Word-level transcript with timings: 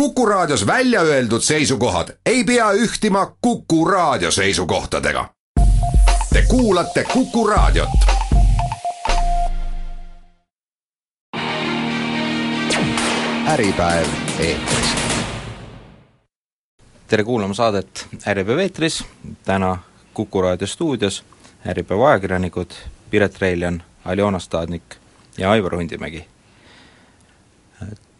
Kuku 0.00 0.26
Raadios 0.26 0.66
välja 0.66 1.00
öeldud 1.00 1.40
seisukohad 1.40 2.08
ei 2.26 2.44
pea 2.44 2.72
ühtima 2.72 3.36
Kuku 3.40 3.84
Raadio 3.84 4.30
seisukohtadega. 4.30 5.28
Te 6.32 6.42
kuulate 6.48 7.04
Kuku 7.04 7.46
Raadiot. 7.46 7.88
äripäev 13.46 14.06
eetris. 14.38 14.86
tere 17.08 17.24
kuulama 17.24 17.54
saadet 17.54 18.06
Äripäev 18.26 18.58
eetris, 18.58 19.04
täna 19.44 19.78
Kuku 20.14 20.42
raadio 20.42 20.66
stuudios 20.66 21.24
Äripäeva 21.68 22.08
ajakirjanikud 22.08 22.70
Piret 23.10 23.40
Reiljan, 23.40 23.82
Aljona 24.04 24.38
Stadnik 24.38 24.96
ja 25.38 25.50
Aivar 25.50 25.76
Hundimägi 25.76 26.35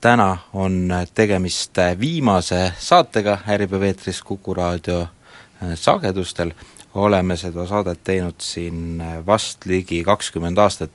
täna 0.07 0.39
on 0.53 0.91
tegemist 1.15 1.75
viimase 2.01 2.73
saatega 2.79 3.39
Äripäev 3.49 3.83
eetris 3.83 4.23
Kuku 4.23 4.55
raadio 4.55 5.01
äh, 5.03 5.73
sagedustel, 5.75 6.53
oleme 6.95 7.35
seda 7.37 7.65
saadet 7.67 8.05
teinud 8.05 8.39
siin 8.39 9.01
äh, 9.01 9.17
vast 9.27 9.67
ligi 9.67 10.05
kakskümmend 10.07 10.59
aastat, 10.63 10.93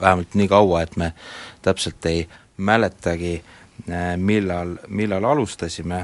vähemalt 0.00 0.34
nii 0.36 0.48
kaua, 0.52 0.82
et 0.82 0.96
me 1.00 1.14
täpselt 1.62 2.04
ei 2.10 2.26
mäletagi, 2.56 3.38
äh, 3.88 4.16
millal, 4.16 4.76
millal 4.88 5.24
alustasime, 5.24 6.02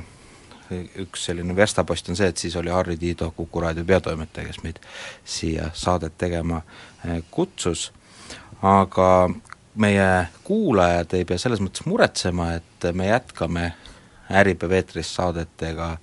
üks 1.05 1.27
selline 1.29 1.57
verstapost 1.57 2.09
on 2.09 2.17
see, 2.17 2.31
et 2.33 2.41
siis 2.41 2.57
oli 2.57 2.73
Harri 2.73 2.97
Tiido, 2.97 3.29
Kuku 3.37 3.61
raadio 3.61 3.85
peatoimetaja, 3.85 4.49
kes 4.49 4.63
meid 4.65 4.81
siia 5.25 5.69
saadet 5.77 6.17
tegema 6.17 6.63
kutsus, 7.31 7.91
aga 8.63 9.11
meie 9.79 10.27
kuulajad 10.45 11.15
ei 11.15 11.25
pea 11.25 11.39
selles 11.39 11.63
mõttes 11.63 11.87
muretsema, 11.87 12.53
et 12.59 12.89
me 12.93 13.13
jätkame 13.13 13.73
Äripäev 14.29 14.75
eetris 14.77 15.15
saadetega 15.17 15.95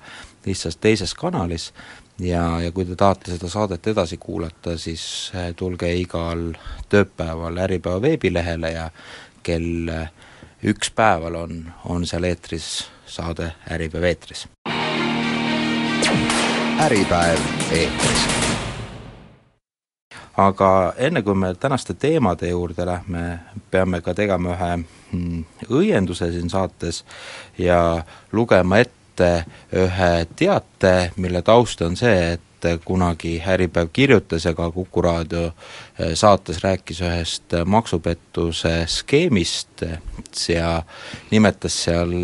lihtsalt 0.46 0.80
teises 0.82 1.14
kanalis 1.14 1.70
ja, 2.20 2.60
ja 2.62 2.72
kui 2.72 2.86
te 2.86 2.96
tahate 2.96 3.36
seda 3.36 3.50
saadet 3.52 3.88
edasi 3.88 4.18
kuulata, 4.18 4.78
siis 4.82 5.32
eh, 5.36 5.52
tulge 5.58 5.92
igal 5.94 6.48
tööpäeval 6.90 7.62
Äripäeva 7.68 8.02
veebilehele 8.02 8.72
ja 8.74 8.90
kell 9.44 9.92
eh, 9.92 10.10
üks 10.64 10.92
päeval 10.96 11.38
on, 11.44 11.60
on 11.86 12.08
seal 12.08 12.26
eetris 12.32 12.88
saade 13.06 13.52
Äripäev 13.72 14.10
eetris. 14.10 14.48
äripäev 16.86 17.40
eetris 17.72 18.45
aga 20.38 20.94
enne, 20.98 21.22
kui 21.22 21.36
me 21.36 21.54
tänaste 21.56 21.94
teemade 21.94 22.50
juurde 22.50 22.86
lähme, 22.86 23.40
peame 23.72 24.02
ka 24.02 24.14
tegema 24.14 24.56
ühe 24.56 24.72
mm, 24.78 25.44
õienduse 25.70 26.32
siin 26.32 26.50
saates 26.52 27.04
ja 27.58 28.04
lugema 28.32 28.82
ette 28.84 29.46
ühe 29.74 30.12
teate, 30.36 31.12
mille 31.16 31.42
taust 31.42 31.82
on 31.82 31.96
see, 31.96 32.36
et 32.36 32.42
kunagi 32.86 33.38
Äripäev 33.48 33.92
kirjutas 33.94 34.46
ja 34.46 34.56
ka 34.58 34.72
Kuku 34.74 35.02
raadio 35.06 35.46
eh, 35.46 36.16
saates 36.18 36.64
rääkis 36.64 37.04
ühest 37.06 37.54
maksupettuse 37.66 38.74
skeemist 38.90 39.86
ja 40.50 40.82
nimetas 41.32 41.84
seal 41.86 42.18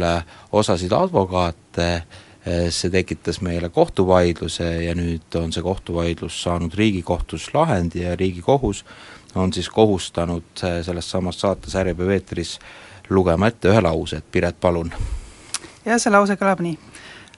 osasid 0.52 0.92
advokaate, 0.98 1.92
Eh, 1.92 2.31
see 2.70 2.90
tekitas 2.90 3.38
meile 3.46 3.70
kohtuvaidluse 3.70 4.66
ja 4.84 4.96
nüüd 4.98 5.36
on 5.38 5.52
see 5.54 5.62
kohtuvaidlus 5.62 6.40
saanud 6.44 6.74
Riigikohtus 6.74 7.52
lahendi 7.54 8.02
ja 8.02 8.16
Riigikohus 8.16 8.86
on 9.36 9.54
siis 9.54 9.70
kohustanud 9.70 10.44
eh, 10.64 10.84
selles 10.86 11.12
samas 11.12 11.40
saates 11.42 11.76
Äripäev 11.76 12.10
eetris 12.10 12.60
lugema 13.10 13.48
ette 13.48 13.70
ühe 13.70 13.82
lause, 13.82 14.18
et 14.18 14.32
Piret, 14.32 14.60
palun. 14.62 14.92
ja 15.86 16.00
see 16.00 16.12
lause 16.12 16.36
kõlab 16.40 16.64
nii. 16.64 16.78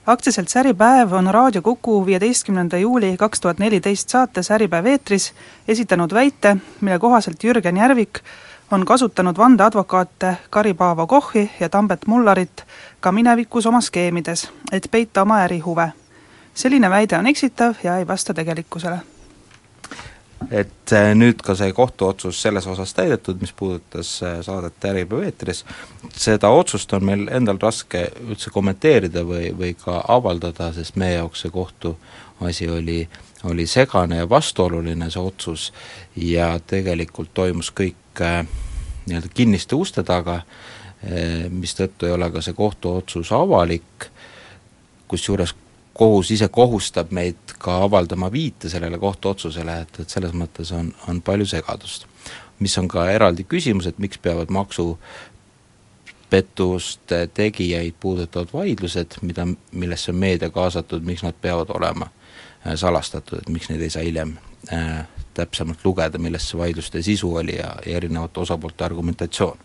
aktsiaselts 0.06 0.56
Äripäev 0.62 1.12
on 1.12 1.30
Raadio 1.34 1.62
Kuku 1.62 2.06
viieteistkümnenda 2.06 2.78
juuli 2.78 3.16
kaks 3.16 3.40
tuhat 3.40 3.58
neliteist 3.58 4.08
saates 4.08 4.50
Äripäev 4.50 4.86
eetris 4.86 5.32
esitanud 5.68 6.12
väite, 6.14 6.56
mille 6.80 6.98
kohaselt 6.98 7.44
Jürgen 7.44 7.76
Järvik 7.76 8.22
on 8.70 8.84
kasutanud 8.84 9.38
vandeadvokaate 9.38 10.36
Kari-Paavo 10.50 11.06
Kohhi 11.06 11.50
ja 11.60 11.68
Tambet 11.68 12.06
Mullarit 12.06 12.64
ka 13.00 13.12
minevikus 13.12 13.66
oma 13.66 13.80
skeemides, 13.80 14.50
et 14.72 14.88
peita 14.90 15.22
oma 15.22 15.38
ärihuve. 15.38 15.92
selline 16.54 16.90
väide 16.90 17.18
on 17.18 17.26
eksitav 17.26 17.74
ja 17.82 17.98
ei 17.98 18.06
vasta 18.06 18.34
tegelikkusele. 18.34 18.98
et 20.50 20.92
äh, 20.92 21.14
nüüd 21.14 21.40
ka 21.44 21.54
see 21.54 21.72
kohtuotsus 21.72 22.42
selles 22.42 22.66
osas 22.66 22.94
täidetud, 22.94 23.40
mis 23.40 23.52
puudutas 23.52 24.22
äh, 24.22 24.40
saadet 24.40 24.84
Äripäev 24.84 25.22
eetris, 25.22 25.64
seda 26.12 26.48
otsust 26.48 26.92
on 26.92 27.04
meil 27.04 27.28
endal 27.30 27.58
raske 27.62 28.10
üldse 28.28 28.50
kommenteerida 28.50 29.24
või, 29.24 29.54
või 29.58 29.74
ka 29.84 30.04
avaldada, 30.08 30.72
sest 30.72 30.96
meie 30.96 31.16
jaoks 31.16 31.40
see 31.40 31.50
kohtuasi 31.50 32.68
oli, 32.68 33.08
oli 33.44 33.66
segane 33.66 34.16
ja 34.16 34.28
vastuoluline, 34.28 35.10
see 35.10 35.22
otsus, 35.22 35.72
ja 36.16 36.58
tegelikult 36.66 37.34
toimus 37.34 37.72
kõik 37.72 38.03
äh, 38.20 38.46
nii-öelda 39.06 39.28
kinniste 39.34 39.76
uste 39.76 40.02
taga, 40.02 40.42
eh, 41.02 41.50
mistõttu 41.50 42.06
ei 42.06 42.12
ole 42.12 42.30
ka 42.30 42.40
see 42.42 42.52
kohtuotsus 42.56 43.32
avalik, 43.32 44.08
kusjuures 45.08 45.54
kohus 45.94 46.30
ise 46.34 46.48
kohustab 46.48 47.10
meid 47.14 47.36
ka 47.58 47.82
avaldama 47.84 48.32
viite 48.32 48.68
sellele 48.68 48.98
kohtuotsusele, 48.98 49.80
et, 49.84 50.00
et 50.00 50.10
selles 50.10 50.32
mõttes 50.34 50.72
on, 50.74 50.94
on 51.08 51.22
palju 51.22 51.46
segadust. 51.46 52.06
mis 52.58 52.78
on 52.78 52.88
ka 52.88 53.10
eraldi 53.10 53.44
küsimus, 53.44 53.86
et 53.86 53.98
miks 53.98 54.18
peavad 54.18 54.50
maksupettuste 54.50 57.28
tegijaid 57.34 57.94
puudutavad 58.00 58.48
vaidlused, 58.52 59.06
mida, 59.22 59.46
millesse 59.72 60.12
on 60.12 60.16
meedia 60.16 60.50
kaasatud, 60.50 61.02
miks 61.02 61.22
nad 61.22 61.34
peavad 61.40 61.70
olema 61.74 62.06
eh, 62.64 62.76
salastatud, 62.76 63.38
et 63.38 63.48
miks 63.48 63.68
neid 63.68 63.80
ei 63.82 63.90
saa 63.90 64.02
hiljem 64.02 64.38
äh, 64.72 65.06
täpsemalt 65.34 65.84
lugeda, 65.84 66.18
milles 66.18 66.48
see 66.48 66.58
vaidluste 66.58 67.02
sisu 67.02 67.34
oli 67.36 67.56
ja, 67.56 67.74
ja 67.86 67.96
erinevate 67.96 68.40
osapoolte 68.40 68.84
argumentatsioon. 68.84 69.58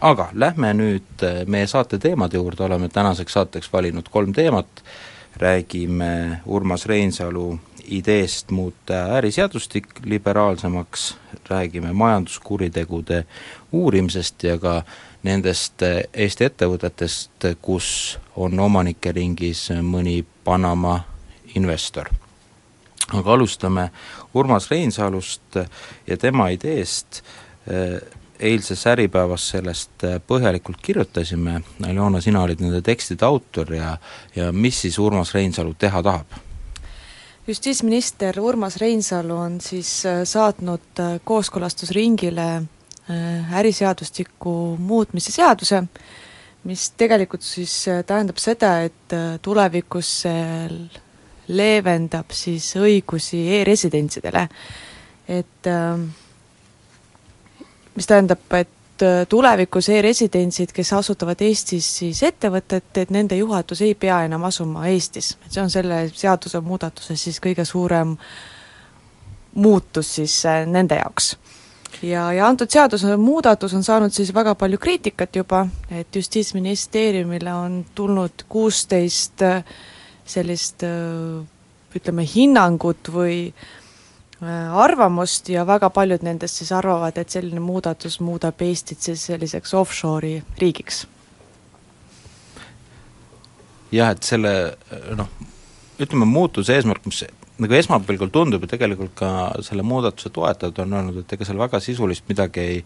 aga 0.00 0.28
lähme 0.32 0.72
nüüd 0.74 1.22
äh, 1.22 1.42
meie 1.46 1.66
saate 1.66 1.98
teemade 1.98 2.36
juurde, 2.36 2.62
oleme 2.64 2.88
tänaseks 2.88 3.32
saateks 3.32 3.72
valinud 3.72 4.08
kolm 4.10 4.32
teemat, 4.32 4.84
räägime 5.36 6.40
Urmas 6.46 6.86
Reinsalu 6.86 7.58
ideest 7.86 8.50
muuta 8.50 8.94
äriseadustik 9.18 9.86
liberaalsemaks, 10.04 11.16
räägime 11.48 11.92
majanduskuritegude 11.92 13.24
uurimisest 13.72 14.42
ja 14.42 14.58
ka 14.58 14.82
nendest 15.22 15.82
äh, 15.82 16.02
Eesti 16.14 16.44
ettevõtetest, 16.44 17.50
kus 17.62 18.18
on 18.36 18.60
omanike 18.60 19.12
ringis 19.12 19.68
mõni 19.82 20.22
Panama 20.44 21.00
investor 21.54 22.12
aga 23.12 23.32
alustame 23.32 23.90
Urmas 24.34 24.70
Reinsalust 24.70 25.58
ja 26.06 26.16
tema 26.18 26.48
ideest, 26.50 27.22
eilses 28.40 28.82
Äripäevas 28.90 29.44
sellest 29.52 30.02
põhjalikult 30.26 30.82
kirjutasime, 30.82 31.60
Aljona, 31.86 32.20
sina 32.20 32.42
olid 32.42 32.60
nende 32.64 32.82
tekstide 32.82 33.24
autor 33.26 33.70
ja, 33.74 33.94
ja 34.34 34.50
mis 34.52 34.80
siis 34.82 34.98
Urmas 34.98 35.32
Reinsalu 35.34 35.76
teha 35.78 36.02
tahab? 36.02 36.34
justiitsminister 37.46 38.40
Urmas 38.40 38.76
Reinsalu 38.76 39.36
on 39.36 39.60
siis 39.60 39.90
äh, 40.06 40.22
saatnud 40.24 41.00
äh, 41.00 41.18
kooskõlastusringile 41.24 42.46
äh, 42.56 43.58
äriseadustiku 43.60 44.76
muutmise 44.78 45.32
seaduse, 45.32 45.84
mis 46.66 46.88
tegelikult 46.98 47.46
siis 47.46 47.84
tähendab 48.06 48.40
seda, 48.42 48.80
et 48.88 49.14
tulevikus 49.42 50.24
leevendab 51.48 52.32
siis 52.34 52.72
õigusi 52.76 53.42
e-residentsidele. 53.60 54.48
et 55.28 55.66
ähm, 55.66 56.02
mis 57.94 58.06
tähendab, 58.06 58.40
et 58.52 59.02
äh, 59.02 59.26
tulevikus 59.28 59.88
e-residentsid, 59.88 60.72
kes 60.72 60.92
asutavad 60.92 61.40
Eestis 61.42 61.88
siis 61.98 62.22
ettevõtet, 62.22 62.92
et 62.96 63.10
nende 63.10 63.36
juhatus 63.36 63.82
ei 63.82 63.94
pea 63.94 64.22
enam 64.24 64.44
asuma 64.44 64.86
Eestis, 64.88 65.36
et 65.46 65.52
see 65.52 65.62
on 65.62 65.70
selle 65.70 66.04
seadusemuudatuse 66.14 67.16
siis 67.16 67.40
kõige 67.42 67.64
suurem 67.64 68.16
muutus 69.54 70.14
siis 70.20 70.38
äh, 70.46 70.62
nende 70.66 71.00
jaoks 71.00 71.34
ja, 72.02 72.28
ja 72.32 72.46
antud 72.46 72.70
seadusemuudatus 72.70 73.74
on 73.74 73.84
saanud 73.84 74.14
siis 74.14 74.34
väga 74.34 74.54
palju 74.54 74.78
kriitikat 74.78 75.36
juba, 75.36 75.66
et 75.90 76.16
Justiitsministeeriumile 76.16 77.54
on 77.54 77.84
tulnud 77.94 78.46
kuusteist 78.48 79.42
16 79.42 79.95
sellist 80.26 80.84
ütleme, 81.96 82.24
hinnangut 82.28 83.10
või 83.12 83.38
arvamust 84.76 85.48
ja 85.48 85.64
väga 85.66 85.88
paljud 85.90 86.24
nendest 86.26 86.60
siis 86.60 86.72
arvavad, 86.76 87.16
et 87.16 87.32
selline 87.32 87.60
muudatus 87.60 88.18
muudab 88.20 88.60
Eestit 88.60 89.00
siis 89.00 89.22
selliseks 89.30 89.74
offshore'i 89.74 90.42
riigiks. 90.60 91.06
jah, 93.92 94.10
et 94.10 94.22
selle 94.22 94.76
noh, 95.16 95.28
ütleme 96.02 96.26
muutuse 96.28 96.74
eesmärk, 96.74 97.06
mis 97.08 97.22
nagu 97.62 97.76
esmapilgul 97.78 98.28
tundub 98.34 98.66
ja 98.66 98.74
tegelikult 98.74 99.14
ka 99.16 99.30
selle 99.64 99.84
muudatuse 99.86 100.28
toetajad 100.34 100.82
on 100.84 100.96
öelnud, 100.98 101.22
et 101.22 101.32
ega 101.32 101.46
seal 101.48 101.60
väga 101.60 101.80
sisulist 101.80 102.26
midagi 102.28 102.60
ei, 102.60 102.82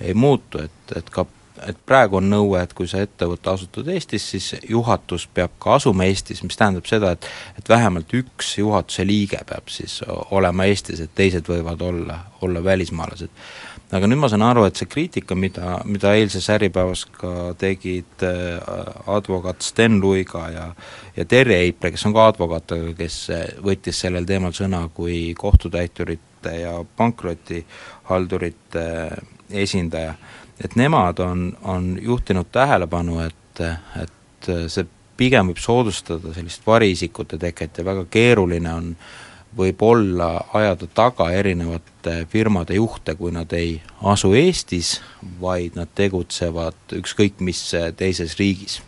ei 0.00 0.14
muutu, 0.16 0.62
et, 0.64 0.96
et 0.96 1.10
ka 1.12 1.26
et 1.68 1.78
praegu 1.86 2.18
on 2.20 2.28
nõue, 2.30 2.60
et 2.60 2.72
kui 2.76 2.88
sa 2.90 3.00
ettevõte 3.04 3.50
asutad 3.52 3.88
Eestis, 3.92 4.26
siis 4.32 4.48
juhatus 4.68 5.26
peab 5.34 5.54
ka 5.62 5.76
asuma 5.76 6.06
Eestis, 6.08 6.42
mis 6.46 6.58
tähendab 6.58 6.88
seda, 6.88 7.14
et 7.16 7.28
et 7.58 7.68
vähemalt 7.68 8.12
üks 8.14 8.56
juhatuse 8.58 9.06
liige 9.06 9.40
peab 9.48 9.70
siis 9.72 10.00
olema 10.30 10.66
Eestis, 10.68 11.00
et 11.00 11.14
teised 11.14 11.48
võivad 11.48 11.82
olla, 11.82 12.18
olla 12.42 12.64
välismaalased. 12.64 13.30
aga 13.92 14.06
nüüd 14.06 14.18
ma 14.18 14.28
saan 14.28 14.42
aru, 14.42 14.64
et 14.66 14.76
see 14.76 14.88
kriitika, 14.90 15.34
mida, 15.38 15.80
mida 15.84 16.14
eilses 16.18 16.48
Äripäevas 16.50 17.04
ka 17.06 17.54
tegid 17.58 18.24
äh, 18.26 18.58
advokaat 19.06 19.62
Sten 19.62 20.00
Luiga 20.00 20.48
ja 20.50 20.70
ja 21.16 21.24
Terje 21.24 21.56
Eipre, 21.64 21.90
kes 21.90 22.06
on 22.06 22.14
ka 22.14 22.26
advokaat, 22.30 22.72
aga 22.76 22.92
kes 22.98 23.16
võttis 23.64 24.00
sellel 24.04 24.26
teemal 24.28 24.52
sõna 24.56 24.82
kui 24.94 25.34
kohtutäiturite 25.38 26.52
ja 26.60 26.74
pankrotihaldurite 26.96 28.84
esindaja, 29.50 30.14
et 30.64 30.76
nemad 30.76 31.18
on, 31.18 31.56
on 31.62 31.98
juhtinud 32.02 32.46
tähelepanu, 32.52 33.20
et, 33.20 33.62
et 34.02 34.50
see 34.72 34.86
pigem 35.16 35.50
võib 35.50 35.60
soodustada 35.60 36.34
sellist 36.36 36.66
variisikute 36.66 37.38
teket 37.40 37.78
ja 37.78 37.84
väga 37.84 38.04
keeruline 38.10 38.72
on 38.72 38.90
võib 39.56 39.82
olla 39.82 40.30
ajada 40.52 40.88
taga 40.92 41.30
erinevate 41.32 42.26
firmade 42.28 42.76
juhte, 42.76 43.14
kui 43.16 43.32
nad 43.32 43.52
ei 43.56 43.78
asu 44.04 44.34
Eestis, 44.36 44.98
vaid 45.40 45.78
nad 45.80 45.88
tegutsevad 45.96 46.98
ükskõik 46.98 47.40
mis 47.40 47.62
teises 47.96 48.36
riigis 48.36 48.82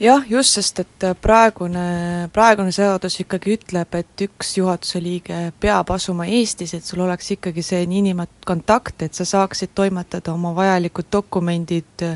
jah, 0.00 0.24
just, 0.28 0.56
sest 0.56 0.80
et 0.82 1.06
praegune, 1.20 2.28
praegune 2.32 2.72
seadus 2.72 3.18
ikkagi 3.22 3.54
ütleb, 3.58 3.96
et 3.98 4.24
üks 4.24 4.54
juhatuse 4.56 5.02
liige 5.02 5.40
peab 5.60 5.92
asuma 5.94 6.26
Eestis, 6.30 6.72
et 6.76 6.86
sul 6.86 7.02
oleks 7.04 7.34
ikkagi 7.36 7.64
see 7.64 7.84
niinimetatud 7.90 8.48
kontakt, 8.50 9.04
et 9.04 9.14
sa 9.14 9.26
saaksid 9.28 9.74
toimetada 9.76 10.32
oma 10.32 10.54
vajalikud 10.56 11.10
dokumendid, 11.12 12.06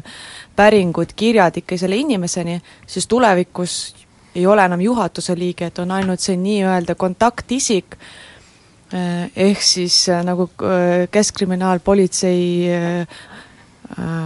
päringud, 0.56 1.12
kirjad 1.16 1.60
ikka 1.60 1.78
selle 1.80 2.00
inimeseni, 2.00 2.58
siis 2.86 3.06
tulevikus 3.10 3.78
ei 4.34 4.46
ole 4.50 4.64
enam 4.64 4.80
juhatuse 4.82 5.36
liige, 5.38 5.68
et 5.68 5.78
on 5.78 5.92
ainult 5.94 6.24
see 6.24 6.36
nii-öelda 6.40 6.96
kontaktisik, 6.98 7.98
ehk 8.94 9.62
siis 9.62 10.06
nagu 10.24 10.48
Keskkriminaalpolitsei 11.10 12.42
Äh, 12.70 13.06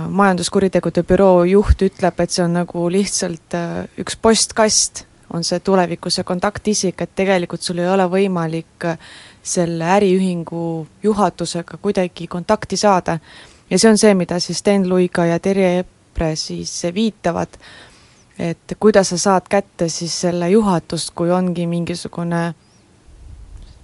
majanduskuritegude 0.08 1.02
büroo 1.04 1.44
juht 1.44 1.82
ütleb, 1.84 2.20
et 2.20 2.32
see 2.32 2.44
on 2.44 2.56
nagu 2.56 2.86
lihtsalt 2.92 3.56
äh, 3.56 3.82
üks 4.00 4.16
postkast, 4.16 5.04
on 5.34 5.44
see 5.44 5.60
tulevikus 5.60 6.18
see 6.18 6.24
kontaktisik, 6.24 7.02
et 7.04 7.12
tegelikult 7.18 7.64
sul 7.64 7.82
ei 7.82 7.90
ole 7.90 8.06
võimalik 8.08 8.86
äh, 8.88 8.96
selle 9.42 9.90
äriühingu 9.98 10.62
juhatusega 11.02 11.80
kuidagi 11.82 12.26
kontakti 12.26 12.76
saada. 12.76 13.18
ja 13.70 13.78
see 13.78 13.90
on 13.90 13.98
see, 13.98 14.14
mida 14.14 14.40
siis 14.40 14.58
Sten 14.58 14.88
Luiga 14.88 15.26
ja 15.26 15.38
Terje 15.38 15.78
Epre 15.78 16.34
siis 16.36 16.72
viitavad, 16.94 17.60
et 18.38 18.78
kuidas 18.80 19.12
sa 19.12 19.18
saad 19.18 19.48
kätte 19.48 19.88
siis 19.88 20.20
selle 20.20 20.48
juhatust, 20.50 21.12
kui 21.14 21.30
ongi 21.30 21.66
mingisugune 21.66 22.54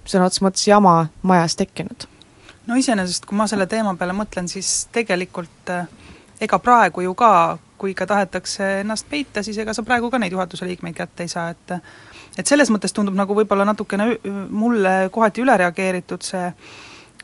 sõna 0.05 0.25
otseses 0.25 0.45
mõttes 0.45 0.67
jama 0.67 0.97
majas 1.21 1.55
tekkinud 1.55 2.09
no 2.67 2.79
iseenesest, 2.79 3.25
kui 3.25 3.37
ma 3.37 3.47
selle 3.51 3.67
teema 3.71 3.95
peale 3.99 4.15
mõtlen, 4.17 4.49
siis 4.51 4.87
tegelikult 4.95 5.71
äh, 5.73 5.87
ega 6.41 6.59
praegu 6.59 7.05
ju 7.05 7.13
ka, 7.17 7.57
kui 7.77 7.93
ikka 7.93 8.07
tahetakse 8.09 8.81
ennast 8.81 9.07
peita, 9.09 9.43
siis 9.43 9.57
ega 9.61 9.73
sa 9.75 9.83
praegu 9.83 10.09
ka 10.11 10.19
neid 10.21 10.33
juhatuse 10.35 10.67
liikmeid 10.67 10.95
kätte 10.97 11.25
ei 11.25 11.31
saa, 11.31 11.49
et 11.55 11.79
et 12.35 12.47
selles 12.47 12.67
mõttes 12.67 12.91
tundub 12.91 13.15
nagu 13.15 13.35
võib-olla 13.37 13.63
natukene 13.63 14.17
mulle 14.51 15.07
kohati 15.11 15.43
üle 15.43 15.55
reageeritud 15.61 16.25
see 16.25 16.47
äh, 16.47 16.55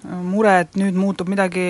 mure, 0.07 0.59
et 0.63 0.77
nüüd 0.79 0.97
muutub 0.97 1.29
midagi 1.31 1.63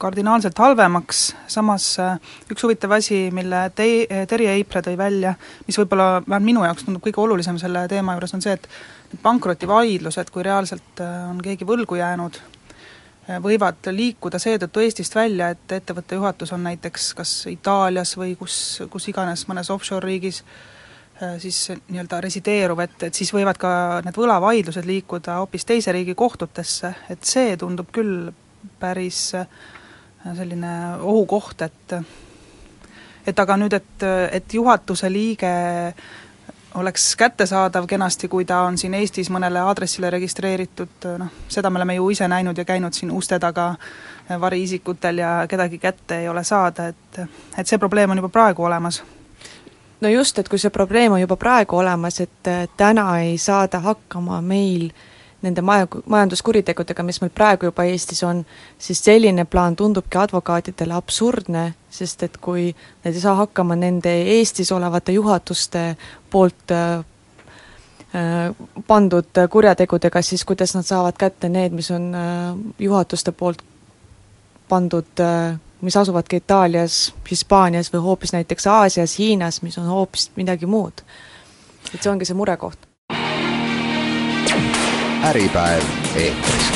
kardinaalselt 0.00 0.58
halvemaks, 0.60 1.20
samas 1.48 1.86
äh, 2.02 2.18
üks 2.52 2.64
huvitav 2.66 2.92
asi, 2.98 3.26
mille 3.32 3.62
te-, 3.76 4.24
Terje 4.28 4.52
Eipre 4.58 4.82
tõi 4.84 4.96
välja, 4.98 5.32
mis 5.68 5.78
võib-olla 5.80 6.18
vähemalt 6.18 6.48
minu 6.48 6.66
jaoks 6.66 6.84
tundub 6.84 7.04
kõige 7.06 7.22
olulisem 7.22 7.60
selle 7.60 7.86
teema 7.88 8.16
juures, 8.16 8.34
on 8.36 8.44
see, 8.44 8.56
et 8.58 8.68
need 9.12 9.22
pankrotivaidlused, 9.24 10.32
kui 10.34 10.44
reaalselt 10.44 11.00
on 11.00 11.40
keegi 11.44 11.68
võlgu 11.68 11.96
jäänud, 11.96 12.36
võivad 13.42 13.88
liikuda 13.90 14.38
seetõttu 14.38 14.80
Eestist 14.84 15.14
välja, 15.14 15.50
et 15.54 15.72
ettevõtte 15.78 16.14
juhatus 16.18 16.52
on 16.54 16.62
näiteks 16.66 17.12
kas 17.18 17.32
Itaalias 17.50 18.16
või 18.18 18.36
kus, 18.38 18.82
kus 18.90 19.08
iganes, 19.10 19.46
mõnes 19.50 19.70
offshore 19.74 20.06
riigis 20.06 20.42
äh, 21.22 21.36
siis 21.42 21.72
nii-öelda 21.88 22.20
resideeruv, 22.22 22.84
et, 22.86 23.08
et 23.08 23.14
siis 23.14 23.32
võivad 23.34 23.58
ka 23.58 23.70
need 24.06 24.18
võlavaidlused 24.18 24.86
liikuda 24.86 25.40
hoopis 25.40 25.66
teise 25.66 25.94
riigi 25.96 26.14
kohtutesse, 26.14 26.92
et 27.10 27.24
see 27.26 27.56
tundub 27.58 27.90
küll 27.94 28.30
päris 28.78 29.32
äh, 29.34 29.48
selline 30.36 30.76
ohukoht, 31.02 31.66
et 31.66 31.98
et 33.26 33.38
aga 33.42 33.56
nüüd, 33.58 33.74
et, 33.74 34.04
et 34.38 34.54
juhatuse 34.54 35.08
liige 35.10 35.50
oleks 36.76 37.16
kättesaadav 37.16 37.86
kenasti, 37.86 38.28
kui 38.28 38.44
ta 38.44 38.60
on 38.68 38.78
siin 38.78 38.94
Eestis 38.94 39.30
mõnele 39.30 39.60
aadressile 39.64 40.10
registreeritud, 40.10 41.08
noh, 41.18 41.32
seda 41.48 41.70
me 41.70 41.80
oleme 41.80 41.96
ju 41.96 42.10
ise 42.10 42.28
näinud 42.28 42.58
ja 42.58 42.64
käinud 42.64 42.92
siin 42.92 43.10
uste 43.10 43.38
taga 43.38 43.74
variisikutel 44.40 45.18
ja 45.18 45.32
kedagi 45.48 45.78
kätte 45.78 46.20
ei 46.20 46.28
ole 46.28 46.44
saada, 46.44 46.88
et 46.88 47.20
et 47.58 47.66
see 47.66 47.78
probleem 47.78 48.10
on 48.10 48.22
juba 48.22 48.28
praegu 48.28 48.64
olemas. 48.64 49.02
No 50.00 50.08
just, 50.08 50.38
et 50.38 50.48
kui 50.48 50.58
see 50.58 50.70
probleem 50.70 51.12
on 51.12 51.20
juba 51.20 51.36
praegu 51.36 51.78
olemas, 51.80 52.20
et 52.20 52.54
täna 52.76 53.08
ei 53.20 53.38
saada 53.38 53.80
hakkama 53.80 54.42
meil 54.44 54.90
äh, 54.90 55.15
nende 55.46 55.62
maja, 55.62 55.86
majanduskuritegudega, 56.06 57.04
mis 57.06 57.20
meil 57.22 57.32
praegu 57.34 57.70
juba 57.70 57.86
Eestis 57.88 58.22
on, 58.26 58.42
siis 58.78 59.02
selline 59.04 59.46
plaan 59.48 59.76
tundubki 59.76 60.18
advokaatidele 60.18 60.96
absurdne, 60.96 61.66
sest 61.90 62.26
et 62.26 62.38
kui 62.42 62.68
nad 63.04 63.14
ei 63.14 63.22
saa 63.22 63.36
hakkama 63.42 63.76
nende 63.78 64.12
Eestis 64.36 64.72
olevate 64.74 65.14
juhatuste 65.16 65.84
poolt 66.30 66.74
äh, 66.74 66.98
äh, 68.16 68.56
pandud 68.86 69.44
kurjategudega, 69.50 70.22
siis 70.22 70.44
kuidas 70.44 70.74
nad 70.76 70.88
saavad 70.88 71.18
kätte 71.18 71.50
need, 71.52 71.76
mis 71.76 71.90
on 71.94 72.10
äh, 72.14 72.50
juhatuste 72.78 73.32
poolt 73.32 73.62
pandud 74.68 75.22
mis 75.86 75.96
asuvadki 75.96 76.40
Itaalias, 76.40 77.14
Hispaanias 77.30 77.92
või 77.92 78.00
hoopis 78.02 78.32
näiteks 78.34 78.66
Aasias, 78.66 79.18
Hiinas, 79.18 79.60
mis 79.62 79.78
on 79.78 79.86
hoopis 79.86 80.30
midagi 80.36 80.66
muud. 80.66 81.04
et 81.94 82.02
see 82.02 82.10
ongi 82.10 82.26
see 82.26 82.34
murekoht 82.34 82.85
Äripäev 85.26 85.82
eetris. 86.14 86.66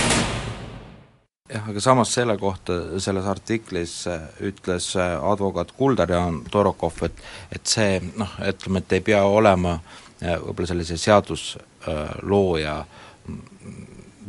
jah, 1.52 1.69
aga 1.70 1.81
samas 1.81 2.11
selle 2.14 2.35
kohta, 2.38 2.73
selles 2.99 3.29
artiklis 3.31 3.93
äh, 4.11 4.25
ütles 4.43 4.88
äh, 4.99 5.12
advokaat 5.32 5.70
Kuldar-Jaan 5.79 6.41
Torokov, 6.50 6.99
et 7.06 7.23
et 7.55 7.70
see 7.70 8.00
noh, 8.19 8.32
ütleme, 8.49 8.82
et 8.82 8.97
ei 8.99 9.05
pea 9.06 9.23
olema 9.23 9.76
äh, 9.76 10.34
võib-olla 10.43 10.67
sellise 10.72 10.98
seaduslooja 10.98 12.75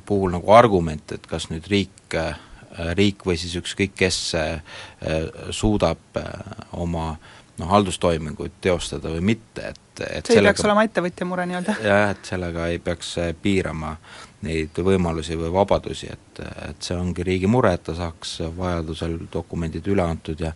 puhul 0.05 0.38
nagu 0.38 0.53
argument, 0.53 1.17
et 1.17 1.25
kas 1.25 1.50
nüüd 1.50 1.65
riik, 1.74 2.19
riik 2.93 3.25
või 3.25 3.39
siis 3.41 3.57
ükskõik 3.57 3.98
kes 3.98 4.22
suudab 5.50 6.22
oma 6.77 7.15
noh, 7.62 7.70
haldustoiminguid 7.72 8.60
teostada 8.62 9.13
või 9.13 9.24
mitte, 9.34 9.72
et 9.72 9.80
et 10.01 10.25
see 10.25 10.39
ei 10.39 10.46
peaks 10.48 10.63
olema 10.65 10.84
ettevõtja 10.88 11.27
mure 11.30 11.46
nii-öelda? 11.46 11.77
jah, 11.86 12.12
et 12.15 12.25
sellega 12.25 12.68
ei 12.74 12.80
peaks 12.82 13.15
piirama 13.41 13.96
neid 14.48 14.77
võimalusi 14.82 15.38
või 15.38 15.51
vabadusi, 15.53 16.10
et, 16.10 16.41
et 16.70 16.82
see 16.82 16.98
ongi 16.98 17.25
riigi 17.27 17.50
mure, 17.51 17.75
et 17.77 17.84
ta 17.86 17.94
saaks 17.98 18.39
vajadusel 18.58 19.20
dokumendid 19.34 19.86
üle 19.94 20.01
antud 20.01 20.41
ja 20.41 20.56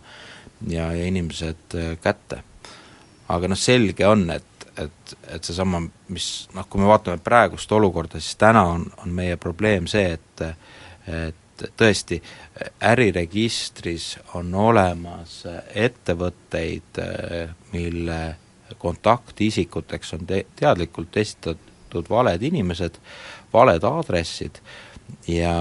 ja, 0.66 0.92
ja 0.92 1.06
inimesed 1.06 1.76
kätte. 2.02 2.42
aga 3.28 3.48
noh, 3.48 3.58
selge 3.58 4.06
on, 4.06 4.28
et, 4.30 4.68
et, 4.78 5.16
et 5.34 5.44
seesama, 5.44 5.82
mis 6.08 6.28
noh, 6.54 6.68
kui 6.70 6.80
me 6.80 6.88
vaatame 6.90 7.18
praegust 7.22 7.72
olukorda, 7.72 8.20
siis 8.20 8.38
täna 8.40 8.62
on, 8.76 8.86
on 9.02 9.12
meie 9.14 9.36
probleem 9.36 9.86
see, 9.90 10.12
et 10.18 10.46
et 11.06 11.42
tõesti, 11.76 12.20
äriregistris 12.84 14.16
on 14.34 14.54
olemas 14.54 15.42
ettevõtteid, 15.74 17.00
mille 17.72 18.20
kontaktisikuteks 18.78 20.14
on 20.16 20.26
te-, 20.26 20.46
teadlikult 20.56 21.16
esitatud 21.16 22.10
valed 22.10 22.42
inimesed, 22.42 22.98
valed 23.52 23.84
aadressid 23.84 24.60
ja, 25.28 25.54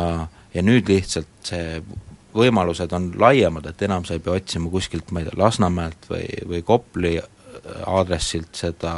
ja 0.54 0.66
nüüd 0.66 0.90
lihtsalt 0.90 1.32
see 1.46 1.80
võimalused 2.36 2.92
on 2.96 3.12
laiemad, 3.20 3.70
et 3.70 3.86
enam 3.88 4.04
sa 4.06 4.18
ei 4.18 4.24
pea 4.24 4.36
otsima 4.42 4.70
kuskilt, 4.74 5.12
ma 5.12 5.22
ei 5.22 5.30
tea, 5.30 5.40
Lasnamäelt 5.40 6.10
või, 6.10 6.26
või 6.50 6.62
Kopli 6.68 7.16
aadressilt 7.88 8.58
seda 8.58 8.96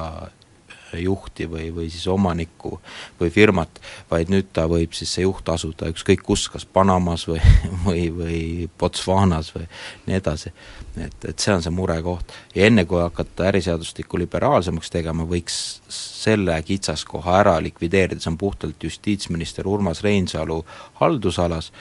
juhti 0.94 1.48
või, 1.50 1.68
või 1.76 1.90
siis 1.92 2.08
omanikku 2.08 2.80
või 3.20 3.30
firmat, 3.34 3.82
vaid 4.12 4.32
nüüd 4.32 4.50
ta 4.54 4.68
võib 4.70 4.96
siis, 4.96 5.12
see 5.16 5.26
juht 5.26 5.50
asuda 5.50 5.90
ükskõik 5.92 6.24
kus, 6.24 6.48
kas 6.54 6.66
Panamas 6.66 7.28
või, 7.28 7.42
või, 7.88 8.08
või 8.14 8.40
Botswanas 8.80 9.52
või 9.56 9.68
nii 10.08 10.18
edasi. 10.20 10.54
et, 10.98 11.30
et 11.30 11.40
see 11.40 11.54
on 11.54 11.64
see 11.64 11.74
murekoht. 11.74 12.34
ja 12.56 12.66
enne, 12.70 12.86
kui 12.86 13.02
hakata 13.02 13.50
äriseadustikku 13.52 14.20
liberaalsemaks 14.24 14.92
tegema, 14.94 15.28
võiks 15.28 15.60
selle 15.90 16.58
kitsaskoha 16.64 17.38
ära 17.42 17.60
likvideerida, 17.64 18.22
see 18.22 18.32
on 18.32 18.42
puhtalt 18.42 18.84
justiitsminister 18.84 19.68
Urmas 19.68 20.04
Reinsalu 20.04 20.64
haldusalas, 21.02 21.72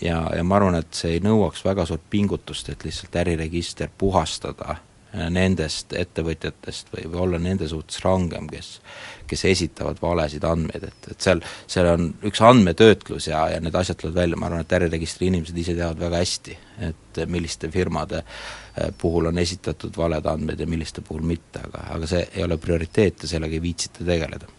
ja, 0.00 0.24
ja 0.36 0.44
ma 0.44 0.56
arvan, 0.60 0.78
et 0.80 0.94
see 0.94 1.16
ei 1.18 1.22
nõuaks 1.24 1.64
väga 1.64 1.86
suurt 1.88 2.04
pingutust, 2.10 2.68
et 2.68 2.84
lihtsalt 2.84 3.22
äriregister 3.24 3.90
puhastada 3.98 4.76
äh, 4.76 4.82
nendest 5.14 5.92
ettevõtjatest 5.94 6.88
või, 6.94 7.04
või 7.10 7.20
olla 7.26 7.38
nende 7.38 7.68
suhtes 7.70 8.00
rangem, 8.02 8.48
kes 8.50 8.78
kes 9.26 9.44
esitavad 9.44 9.98
valesid 10.02 10.44
andmeid, 10.44 10.88
et, 10.88 11.10
et 11.10 11.20
seal, 11.26 11.40
seal 11.70 11.88
on 11.94 12.08
üks 12.28 12.42
andmetöötlus 12.44 13.28
ja, 13.30 13.46
ja 13.54 13.60
need 13.62 13.74
asjad 13.78 14.00
tulevad 14.00 14.20
välja, 14.22 14.40
ma 14.40 14.50
arvan, 14.50 14.64
et 14.64 14.74
äriregistri 14.78 15.30
inimesed 15.30 15.60
ise 15.60 15.76
teavad 15.78 16.00
väga 16.00 16.20
hästi, 16.22 16.56
et 16.88 17.22
milliste 17.30 17.70
firmade 17.72 18.20
äh, 18.20 18.90
puhul 18.98 19.30
on 19.30 19.38
esitatud 19.40 19.96
valed 19.96 20.26
andmed 20.30 20.60
ja 20.60 20.68
milliste 20.68 21.04
puhul 21.06 21.24
mitte, 21.26 21.62
aga, 21.64 21.86
aga 21.96 22.10
see 22.10 22.26
ei 22.34 22.44
ole 22.44 22.58
prioriteet 22.60 23.24
ja 23.24 23.32
sellega 23.36 23.56
ei 23.56 23.64
viitsita 23.64 24.04
tegeleda. 24.04 24.50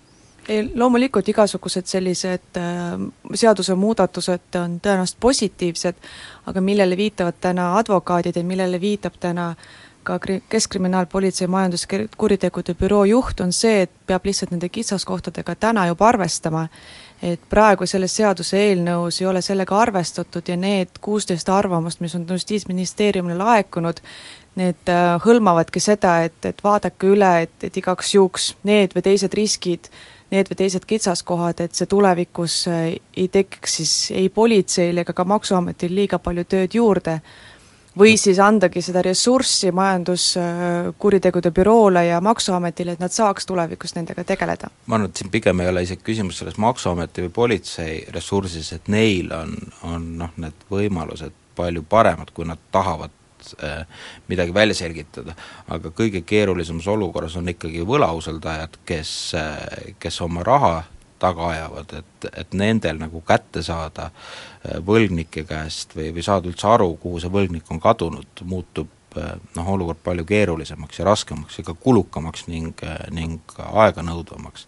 Ei, 0.45 0.61
loomulikult 0.77 1.29
igasugused 1.33 1.89
sellised 1.89 2.59
äh, 2.61 3.07
seadusemuudatused 3.33 4.59
on 4.61 4.79
tõenäoliselt 4.81 5.21
positiivsed, 5.21 6.03
aga 6.49 6.61
millele 6.61 6.97
viitavad 6.97 7.41
täna 7.41 7.73
advokaadid 7.79 8.37
ja 8.37 8.45
millele 8.45 8.81
viitab 8.81 9.17
täna 9.19 9.53
ka 10.05 10.19
kri-, 10.21 10.41
Keskkriminaalpolitsei 10.49 11.47
majanduskuritegude 11.51 12.75
büroo 12.79 13.03
juht, 13.09 13.41
on 13.41 13.53
see, 13.53 13.81
et 13.85 13.91
peab 14.07 14.25
lihtsalt 14.25 14.53
nende 14.53 14.69
kitsaskohtadega 14.69 15.55
täna 15.55 15.87
juba 15.91 16.07
arvestama. 16.13 16.67
et 17.23 17.41
praegu 17.49 17.85
selles 17.87 18.11
seaduseelnõus 18.15 19.21
ei 19.21 19.27
ole 19.27 19.41
sellega 19.41 19.77
arvestatud 19.79 20.49
ja 20.51 20.57
need 20.59 20.99
kuusteist 21.01 21.49
arvamust, 21.49 22.01
mis 22.03 22.15
on 22.15 22.25
Justiitsministeeriumile 22.29 23.37
laekunud, 23.39 24.01
need 24.59 24.91
äh, 24.91 25.15
hõlmavadki 25.23 25.79
seda, 25.79 26.17
et, 26.27 26.37
et 26.45 26.59
vaadake 26.63 27.07
üle, 27.07 27.31
et, 27.47 27.55
et 27.63 27.77
igaks 27.77 28.13
juhuks 28.15 28.51
need 28.67 28.93
või 28.95 29.05
teised 29.07 29.33
riskid 29.33 29.89
need 30.31 30.49
või 30.49 30.59
teised 30.59 30.85
kitsaskohad, 30.89 31.61
et 31.61 31.75
see 31.77 31.89
tulevikus 31.89 32.61
äh, 32.71 32.85
ei 33.15 33.27
tekiks 33.31 33.79
siis 33.79 33.95
ei 34.15 34.29
politseil 34.29 34.97
ega 35.03 35.13
ka 35.13 35.25
Maksuametil 35.27 35.95
liiga 35.95 36.19
palju 36.19 36.45
tööd 36.49 36.77
juurde, 36.77 37.19
või 37.99 38.15
siis 38.19 38.39
andagi 38.43 38.81
seda 38.85 39.01
ressurssi 39.05 39.71
majanduskuritegude 39.75 41.51
büroole 41.55 42.05
ja 42.07 42.21
Maksuametile, 42.21 42.95
et 42.95 43.03
nad 43.03 43.13
saaks 43.13 43.45
tulevikus 43.45 43.95
nendega 43.95 44.23
tegeleda? 44.23 44.71
ma 44.85 44.99
arvan, 44.99 45.09
et 45.09 45.21
siin 45.21 45.31
pigem 45.33 45.63
ei 45.63 45.71
ole 45.71 45.85
isegi 45.87 46.03
küsimus 46.05 46.41
selles 46.41 46.57
Maksuameti 46.61 47.27
või 47.27 47.35
politsei 47.41 47.99
ressursis, 48.13 48.71
et 48.75 48.87
neil 48.91 49.31
on, 49.35 49.55
on 49.83 50.09
noh, 50.23 50.33
need 50.41 50.65
võimalused 50.71 51.35
palju 51.55 51.85
paremad, 51.89 52.33
kui 52.35 52.47
nad 52.47 52.59
tahavad 52.71 53.13
Äh, 53.63 53.85
midagi 54.27 54.53
välja 54.53 54.73
selgitada, 54.73 55.35
aga 55.69 55.91
kõige 55.93 56.23
keerulisemas 56.25 56.87
olukorras 56.89 57.35
on 57.37 57.49
ikkagi 57.51 57.83
võlausaldajad, 57.85 58.79
kes, 58.89 59.11
äh, 59.37 59.93
kes 60.01 60.17
oma 60.25 60.43
raha 60.43 60.83
taga 61.19 61.49
ajavad, 61.53 61.95
et, 62.01 62.27
et 62.31 62.53
nendel 62.57 62.99
nagu 63.01 63.21
kätte 63.27 63.63
saada 63.65 64.09
äh, 64.09 64.77
võlgnike 64.85 65.45
käest 65.47 65.95
või, 65.95 66.11
või 66.15 66.25
saada 66.25 66.51
üldse 66.51 66.67
aru, 66.69 66.93
kuhu 67.01 67.23
see 67.23 67.33
võlgnik 67.33 67.71
on 67.71 67.81
kadunud, 67.83 68.45
muutub 68.49 68.91
noh, 69.55 69.69
olukord 69.69 69.99
palju 70.03 70.25
keerulisemaks 70.27 70.99
ja 70.99 71.05
raskemaks 71.05 71.59
ja 71.59 71.65
ka 71.67 71.73
kulukamaks 71.79 72.47
ning, 72.47 72.81
ning 73.11 73.57
aeganõudvamaks. 73.57 74.67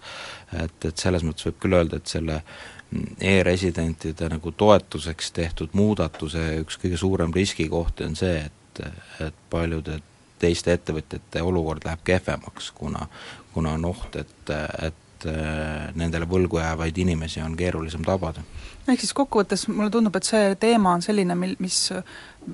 et, 0.64 0.86
et 0.86 0.98
selles 0.98 1.26
mõttes 1.28 1.48
võib 1.50 1.60
küll 1.64 1.78
öelda, 1.80 2.00
et 2.00 2.12
selle 2.12 2.42
mm, 2.42 3.18
e-residentide 3.32 4.30
nagu 4.32 4.52
toetuseks 4.52 5.32
tehtud 5.36 5.76
muudatuse 5.78 6.46
üks 6.62 6.80
kõige 6.82 7.00
suurem 7.00 7.34
riskikoht 7.36 8.06
on 8.06 8.16
see, 8.16 8.46
et, 8.46 8.86
et 9.28 9.44
paljude 9.50 10.00
teiste 10.40 10.74
ettevõtjate 10.78 11.42
olukord 11.42 11.86
läheb 11.86 12.06
kehvemaks, 12.06 12.72
kuna, 12.78 13.08
kuna 13.54 13.74
on 13.78 13.86
oht, 13.90 14.16
et, 14.16 14.56
et 14.86 15.04
äh, 15.26 15.90
nendele 15.96 16.28
võlgu 16.30 16.62
jäävaid 16.62 16.98
inimesi 16.98 17.42
on 17.42 17.56
keerulisem 17.58 18.06
tabada. 18.06 18.44
ehk 18.88 19.00
siis 19.00 19.14
kokkuvõttes 19.14 19.68
mulle 19.68 19.90
tundub, 19.92 20.16
et 20.16 20.24
see 20.24 20.56
teema 20.56 20.94
on 20.94 21.02
selline, 21.02 21.36
mil, 21.36 21.56
mis 21.60 21.80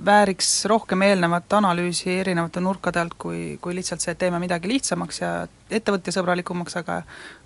vääriks 0.05 0.65
rohkem 0.65 1.01
eelnevat 1.05 1.53
analüüsi 1.53 2.10
erinevate 2.20 2.63
nurkade 2.63 3.00
alt, 3.00 3.13
kui, 3.17 3.58
kui 3.62 3.75
lihtsalt 3.75 4.01
see, 4.01 4.15
et 4.15 4.22
teeme 4.24 4.39
midagi 4.41 4.72
lihtsamaks 4.72 5.22
ja 5.22 5.34
ettevõtjasõbralikumaks, 5.72 6.77
aga 6.82 7.01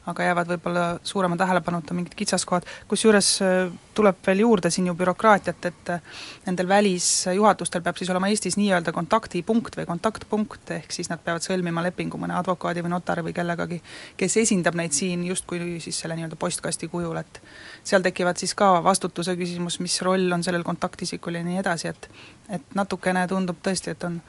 aga 0.07 0.23
jäävad 0.23 0.47
võib-olla 0.47 0.83
suurema 1.03 1.35
tähelepanuta 1.37 1.93
mingid 1.93 2.13
kitsaskohad, 2.15 2.63
kusjuures 2.87 3.31
äh, 3.43 3.71
tuleb 3.95 4.21
veel 4.27 4.39
juurde 4.45 4.69
siin 4.71 4.87
ju 4.87 4.93
bürokraatiat, 4.95 5.65
et 5.67 5.91
äh, 5.91 6.21
nendel 6.45 6.69
välisjuhatustel 6.69 7.83
peab 7.83 7.99
siis 7.99 8.09
olema 8.13 8.29
Eestis 8.31 8.55
nii-öelda 8.57 8.93
kontaktipunkt 8.95 9.75
või 9.77 9.85
kontaktpunkt, 9.89 10.71
ehk 10.77 10.95
siis 10.95 11.11
nad 11.11 11.19
peavad 11.23 11.43
sõlmima 11.43 11.83
lepingu 11.89 12.19
mõne 12.21 12.37
advokaadi 12.39 12.85
või 12.85 12.95
notari 12.95 13.25
või 13.27 13.35
kellegagi, 13.35 13.81
kes 14.17 14.39
esindab 14.45 14.79
neid 14.79 14.95
siin 14.95 15.27
justkui 15.27 15.81
siis 15.83 15.99
selle 15.99 16.15
nii-öelda 16.15 16.39
postkasti 16.39 16.87
kujul, 16.87 17.19
et 17.19 17.41
seal 17.83 18.05
tekivad 18.05 18.39
siis 18.39 18.55
ka 18.55 18.77
vastutuse 18.83 19.35
küsimus, 19.35 19.81
mis 19.83 20.01
roll 20.07 20.31
on 20.31 20.43
sellel 20.43 20.63
kontaktisikul 20.63 21.35
ja 21.35 21.43
nii 21.43 21.59
edasi, 21.65 21.91
et 21.91 22.11
et 22.47 22.75
natukene 22.75 23.27
tundub 23.27 23.57
tõesti, 23.59 23.91
et 23.91 24.03
on, 24.07 24.21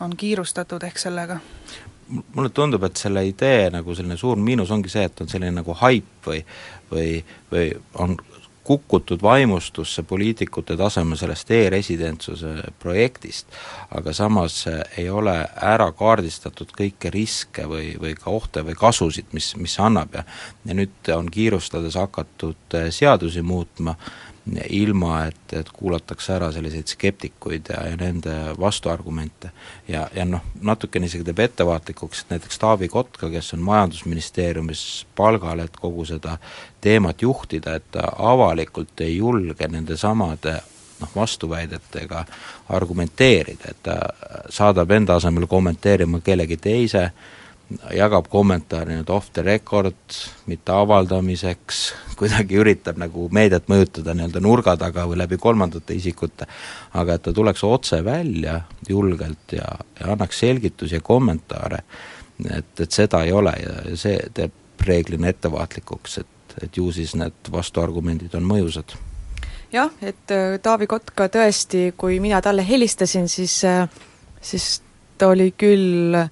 on 0.00 0.12
kiirustatud 0.16 0.84
ehk 0.86 1.00
sellega 1.02 1.40
mulle 2.08 2.48
tundub, 2.54 2.84
et 2.88 2.96
selle 2.96 3.24
idee 3.28 3.68
nagu 3.74 3.94
selline 3.94 4.16
suur 4.16 4.40
miinus 4.40 4.70
ongi 4.74 4.88
see, 4.92 5.04
et 5.08 5.20
on 5.20 5.28
selline 5.28 5.60
nagu 5.60 5.76
haip 5.82 6.26
või 6.26 6.42
või, 6.90 7.24
või 7.52 7.72
on 7.94 8.16
kukutud 8.68 9.22
vaimustusse 9.22 10.02
poliitikute 10.02 10.76
tasemel 10.76 11.16
sellest 11.16 11.50
e-residentsuse 11.56 12.50
projektist, 12.82 13.46
aga 13.96 14.12
samas 14.12 14.58
ei 14.68 15.06
ole 15.10 15.36
ära 15.56 15.86
kaardistatud 15.96 16.74
kõiki 16.76 17.12
riske 17.14 17.64
või, 17.64 17.94
või 18.00 18.12
ka 18.18 18.28
ohte 18.30 18.64
või 18.66 18.76
kasusid, 18.76 19.32
mis, 19.32 19.54
mis 19.56 19.78
see 19.78 19.86
annab. 19.86 20.18
Ja 20.20 20.24
ja 20.68 20.76
nüüd 20.76 21.12
on 21.14 21.30
kiirustades 21.32 21.96
hakatud 21.96 22.76
seadusi 22.92 23.40
muutma 23.42 23.94
ilma, 24.70 25.26
et, 25.26 25.52
et 25.52 25.68
kuulatakse 25.72 26.32
ära 26.34 26.50
selliseid 26.52 26.88
skeptikuid 26.90 27.70
ja, 27.72 27.82
ja 27.90 27.96
nende 28.00 28.34
vastuargumente. 28.60 29.50
ja, 29.88 30.08
ja 30.14 30.24
noh, 30.24 30.44
natukene 30.60 31.06
isegi 31.06 31.24
teeb 31.24 31.42
ettevaatlikuks, 31.44 32.22
et 32.22 32.34
näiteks 32.34 32.58
Taavi 32.58 32.88
Kotka, 32.88 33.30
kes 33.30 33.54
on 33.54 33.64
Majandusministeeriumis 33.66 35.06
palgal, 35.16 35.64
et 35.64 35.76
kogu 35.76 36.04
seda 36.04 36.38
teemat 36.80 37.22
juhtida, 37.22 37.74
et 37.74 37.90
ta 37.90 38.12
avalikult 38.18 39.00
ei 39.00 39.16
julge 39.16 39.68
nendesamade 39.68 40.58
noh, 41.00 41.10
vastuväidetega 41.16 42.24
argumenteerida, 42.68 43.74
et 43.74 43.82
ta 43.82 43.98
saadab 44.50 44.90
enda 44.90 45.18
asemel 45.18 45.46
kommenteerima 45.46 46.20
kellegi 46.24 46.56
teise 46.56 47.04
äh, 47.04 47.36
jagab 47.92 48.28
kommentaare 48.32 48.96
nüüd 48.96 49.10
off 49.12 49.32
the 49.36 49.42
record, 49.44 49.96
mitte 50.48 50.72
avaldamiseks, 50.72 51.80
kuidagi 52.18 52.58
üritab 52.60 53.00
nagu 53.00 53.28
meediat 53.34 53.68
mõjutada 53.70 54.14
nii-öelda 54.16 54.42
nurga 54.44 54.76
taga 54.80 55.04
või 55.08 55.20
läbi 55.20 55.38
kolmandate 55.40 55.96
isikute, 55.98 56.48
aga 56.98 57.18
et 57.18 57.26
ta 57.26 57.34
tuleks 57.36 57.64
otse 57.68 58.00
välja 58.04 58.62
julgelt 58.88 59.56
ja, 59.56 59.68
ja 60.00 60.14
annaks 60.14 60.40
selgitusi 60.44 60.98
ja 60.98 61.04
kommentaare, 61.04 61.82
et, 62.48 62.72
et 62.80 62.90
seda 62.90 63.22
ei 63.26 63.36
ole 63.36 63.54
ja 63.60 63.76
see 63.98 64.16
teeb 64.34 64.86
reeglina 64.88 65.28
ettevaatlikuks, 65.28 66.18
et, 66.22 66.58
et 66.62 66.76
ju 66.76 66.88
siis 66.94 67.14
need 67.18 67.52
vastuargumendid 67.52 68.34
on 68.38 68.46
mõjusad. 68.48 68.96
Jah, 69.72 69.92
et 70.00 70.32
äh, 70.32 70.56
Taavi 70.64 70.86
Kotka 70.88 71.26
tõesti, 71.28 71.90
kui 71.98 72.22
mina 72.24 72.40
talle 72.40 72.64
helistasin, 72.64 73.28
siis, 73.28 73.60
äh, 73.68 73.84
siis 74.40 74.78
ta 75.20 75.28
oli 75.34 75.50
küll 75.60 76.16
äh, 76.16 76.30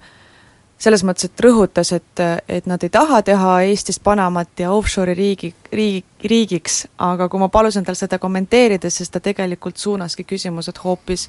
selles 0.77 1.03
mõttes, 1.03 1.25
et 1.25 1.41
rõhutas, 1.41 1.91
et, 1.95 2.21
et 2.47 2.67
nad 2.69 2.83
ei 2.83 2.91
taha 2.93 3.21
teha 3.25 3.53
Eestist 3.65 4.03
Panamat 4.05 4.61
ja 4.61 4.71
offshore'i 4.75 5.15
riigi, 5.17 5.49
riigi, 5.73 6.03
riigiks, 6.29 6.83
aga 7.01 7.29
kui 7.29 7.41
ma 7.41 7.49
palusin 7.53 7.85
tal 7.85 7.97
seda 7.97 8.19
kommenteerida, 8.21 8.89
siis 8.93 9.09
ta 9.09 9.19
tegelikult 9.23 9.81
suunaski 9.81 10.27
küsimused 10.27 10.77
hoopis 10.83 11.27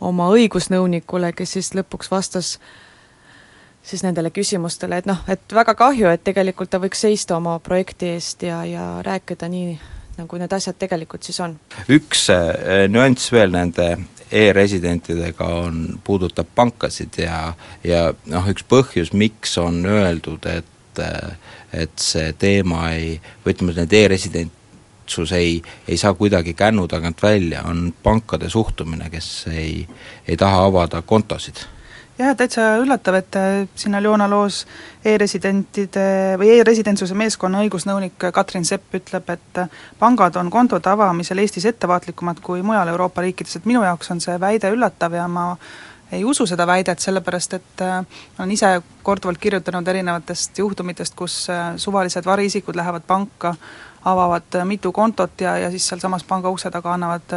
oma 0.00 0.28
õigusnõunikule, 0.34 1.32
kes 1.38 1.58
siis 1.58 1.72
lõpuks 1.78 2.10
vastas 2.10 2.56
siis 3.88 4.02
nendele 4.04 4.32
küsimustele, 4.34 4.98
et 4.98 5.06
noh, 5.08 5.22
et 5.30 5.54
väga 5.54 5.74
kahju, 5.78 6.10
et 6.10 6.24
tegelikult 6.26 6.70
ta 6.70 6.82
võiks 6.82 7.06
seista 7.06 7.38
oma 7.38 7.56
projekti 7.64 8.12
eest 8.16 8.42
ja, 8.44 8.60
ja 8.68 8.88
rääkida 9.06 9.48
nii, 9.48 9.78
nagu 10.18 10.42
need 10.42 10.52
asjad 10.52 10.76
tegelikult 10.78 11.24
siis 11.24 11.38
on. 11.40 11.54
üks 11.88 12.26
äh, 12.34 12.84
nüanss 12.90 13.32
veel 13.32 13.54
nende 13.54 13.94
e-residentidega 14.32 15.44
on, 15.44 16.00
puudutab 16.04 16.48
pankasid 16.54 17.20
ja, 17.22 17.54
ja 17.84 18.08
noh, 18.26 18.50
üks 18.50 18.66
põhjus, 18.68 19.12
miks 19.12 19.58
on 19.58 19.84
öeldud, 19.86 20.46
et 20.50 20.74
et 21.72 22.00
see 22.02 22.32
teema 22.34 22.88
ei, 22.90 23.12
või 23.44 23.52
ütleme, 23.54 23.74
need 23.76 23.92
e-residentsus 23.94 25.30
ei, 25.36 25.60
ei 25.86 25.98
saa 26.00 26.10
kuidagi 26.18 26.56
kännu 26.58 26.88
tagant 26.90 27.22
välja, 27.22 27.62
on 27.70 27.92
pankade 28.02 28.50
suhtumine, 28.50 29.06
kes 29.12 29.28
ei, 29.52 29.84
ei 30.26 30.36
taha 30.36 30.64
avada 30.66 31.02
kontosid 31.06 31.62
jah, 32.18 32.34
täitsa 32.36 32.66
üllatav, 32.82 33.18
et 33.20 33.36
äh, 33.38 33.56
siin 33.78 33.94
Aljona 33.98 34.28
loos 34.30 34.62
e-residentide 35.06 36.36
või 36.40 36.50
e-residentsuse 36.56 37.16
meeskonna 37.18 37.62
õigusnõunik 37.64 38.28
Katrin 38.34 38.66
Sepp 38.68 38.94
ütleb, 38.98 39.28
et 39.34 39.60
äh, 39.62 39.76
pangad 39.98 40.36
on 40.40 40.50
kontode 40.50 40.90
avamisel 40.90 41.42
Eestis 41.42 41.68
ettevaatlikumad 41.70 42.42
kui 42.44 42.64
mujal 42.66 42.90
Euroopa 42.94 43.24
riikides, 43.24 43.60
et 43.60 43.68
minu 43.70 43.84
jaoks 43.86 44.10
on 44.14 44.22
see 44.24 44.38
väide 44.40 44.72
üllatav 44.74 45.14
ja 45.14 45.28
ma 45.30 45.52
ei 46.12 46.24
usu 46.24 46.46
seda 46.48 46.64
väidet, 46.66 47.02
sellepärast 47.04 47.58
et 47.58 47.84
äh, 47.84 48.00
olen 48.38 48.54
ise 48.56 48.72
korduvalt 49.06 49.38
kirjutanud 49.40 49.88
erinevatest 49.88 50.58
juhtumitest, 50.58 51.14
kus 51.16 51.46
suvalised 51.76 52.26
variisikud 52.26 52.76
lähevad 52.76 53.06
panka, 53.06 53.54
avavad 54.04 54.54
äh, 54.54 54.64
mitu 54.64 54.92
kontot 54.92 55.40
ja, 55.40 55.56
ja 55.58 55.70
siis 55.70 55.88
sealsamas 55.88 56.24
panga 56.24 56.50
ukse 56.50 56.70
taga 56.70 56.92
annavad 56.94 57.34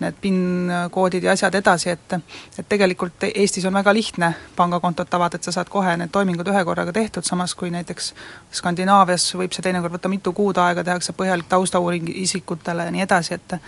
need 0.00 0.16
PIN-koodid 0.20 1.24
ja 1.24 1.32
asjad 1.32 1.54
edasi, 1.54 1.90
et 1.90 2.16
et 2.58 2.68
tegelikult 2.68 3.24
Eestis 3.28 3.64
on 3.64 3.74
väga 3.74 3.94
lihtne 3.94 4.32
pangakontot 4.56 5.14
avada, 5.14 5.36
et 5.36 5.46
sa 5.46 5.54
saad 5.56 5.70
kohe 5.72 5.96
need 5.96 6.12
toimingud 6.12 6.48
ühe 6.52 6.64
korraga 6.68 6.92
tehtud, 6.92 7.24
samas 7.24 7.54
kui 7.54 7.70
näiteks 7.72 8.12
Skandinaavias 8.60 9.30
võib 9.34 9.56
see 9.56 9.64
teinekord 9.64 9.96
võtta 9.96 10.12
mitu 10.12 10.32
kuud 10.36 10.58
aega, 10.60 10.84
tehakse 10.84 11.16
põhjalik 11.16 11.48
taustauuring 11.48 12.10
isikutele 12.26 12.88
ja 12.88 12.92
nii 12.94 13.06
edasi, 13.06 13.40
et 13.40 13.58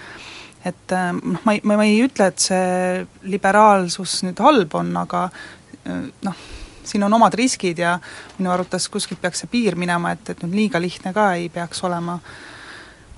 et 0.66 0.92
äh, 0.92 1.12
noh, 1.14 1.40
ma 1.44 1.54
ei, 1.54 1.62
ma 1.64 1.84
ei 1.86 2.00
ütle, 2.04 2.28
et 2.32 2.42
see 2.42 3.06
liberaalsus 3.30 4.22
nüüd 4.26 4.40
halb 4.42 4.74
on, 4.78 4.94
aga 5.00 5.28
äh, 5.30 6.08
noh, 6.26 6.46
siin 6.88 7.04
on 7.04 7.14
omad 7.14 7.34
riskid 7.36 7.78
ja 7.78 7.98
minu 8.38 8.52
arvates 8.52 8.88
kuskilt 8.88 9.20
peaks 9.20 9.44
see 9.44 9.50
piir 9.52 9.76
minema, 9.76 10.12
et, 10.16 10.30
et 10.32 10.42
nüüd 10.44 10.56
liiga 10.56 10.80
lihtne 10.80 11.12
ka 11.16 11.32
ei 11.38 11.48
peaks 11.52 11.84
olema 11.84 12.18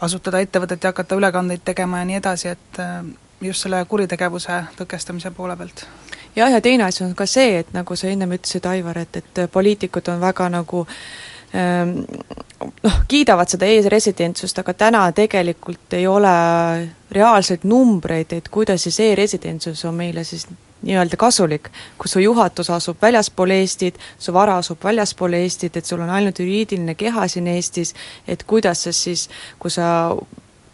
asutada 0.00 0.40
ettevõtet 0.40 0.84
ja 0.84 0.92
hakata 0.94 1.18
ülekandeid 1.18 1.64
tegema 1.64 2.00
ja 2.00 2.08
nii 2.08 2.20
edasi, 2.20 2.48
et 2.54 2.80
äh, 2.80 3.02
just 3.40 3.66
selle 3.66 3.82
kuritegevuse 3.88 4.62
tõkestamise 4.78 5.32
poole 5.36 5.56
pealt. 5.56 5.84
Jah, 6.36 6.52
ja 6.52 6.60
teine 6.60 6.86
asi 6.86 7.04
on 7.04 7.14
ka 7.18 7.26
see, 7.26 7.58
et 7.64 7.72
nagu 7.74 7.96
sa 7.96 8.08
ennem 8.08 8.36
ütlesid, 8.36 8.66
Aivar, 8.70 9.02
et, 9.02 9.16
et 9.18 9.42
poliitikud 9.52 10.08
on 10.12 10.20
väga 10.22 10.46
nagu 10.52 10.84
ähm, 11.58 11.96
noh, 12.84 12.98
kiidavad 13.10 13.50
seda 13.50 13.66
e-residentsust, 13.66 14.62
aga 14.62 14.74
täna 14.78 15.02
tegelikult 15.16 15.98
ei 15.98 16.06
ole 16.06 16.34
reaalseid 17.10 17.66
numbreid, 17.68 18.36
et 18.36 18.48
kuidas 18.48 18.86
siis 18.86 19.00
e-residentsus 19.08 19.84
on 19.90 19.98
meile 19.98 20.24
siis 20.24 20.46
nii-öelda 20.82 21.16
kasulik, 21.20 21.70
kus 21.98 22.16
su 22.16 22.22
juhatus 22.24 22.70
asub 22.70 23.00
väljaspool 23.02 23.50
Eestit, 23.54 23.98
su 24.18 24.32
vara 24.32 24.56
asub 24.58 24.84
väljaspool 24.84 25.36
Eestit, 25.40 25.76
et 25.76 25.86
sul 25.86 26.00
on 26.00 26.10
ainult 26.10 26.38
juriidiline 26.38 26.94
keha 26.94 27.28
siin 27.28 27.48
Eestis, 27.52 27.94
et 28.28 28.42
kuidas 28.42 28.86
sa 28.86 28.92
siis, 28.92 29.28
kui 29.58 29.70
sa 29.70 29.90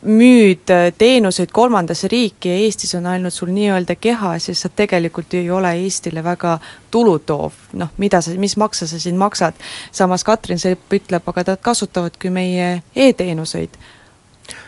müüd 0.07 0.71
äh, 0.71 0.93
teenuseid 0.99 1.51
kolmandasse 1.53 2.09
riiki 2.09 2.49
ja 2.49 2.57
Eestis 2.67 2.95
on 2.95 3.07
ainult 3.11 3.35
sul 3.35 3.51
nii-öelda 3.55 3.97
keha, 4.01 4.37
siis 4.39 4.61
sa 4.63 4.69
tegelikult 4.69 5.33
ju 5.33 5.41
ei 5.41 5.51
ole 5.51 5.73
Eestile 5.83 6.25
väga 6.25 6.59
tulutoov, 6.91 7.53
noh, 7.81 7.93
mida 7.99 8.21
sa, 8.23 8.35
mis 8.39 8.57
makse 8.57 8.87
sa 8.87 9.01
siin 9.03 9.17
maksad. 9.17 9.55
samas 9.93 10.25
Katrin 10.25 10.59
Sepp 10.59 10.93
ütleb, 10.93 11.23
aga 11.27 11.45
nad 11.47 11.63
kasutavadki 11.63 12.31
meie 12.31 12.83
e-teenuseid 12.95 13.79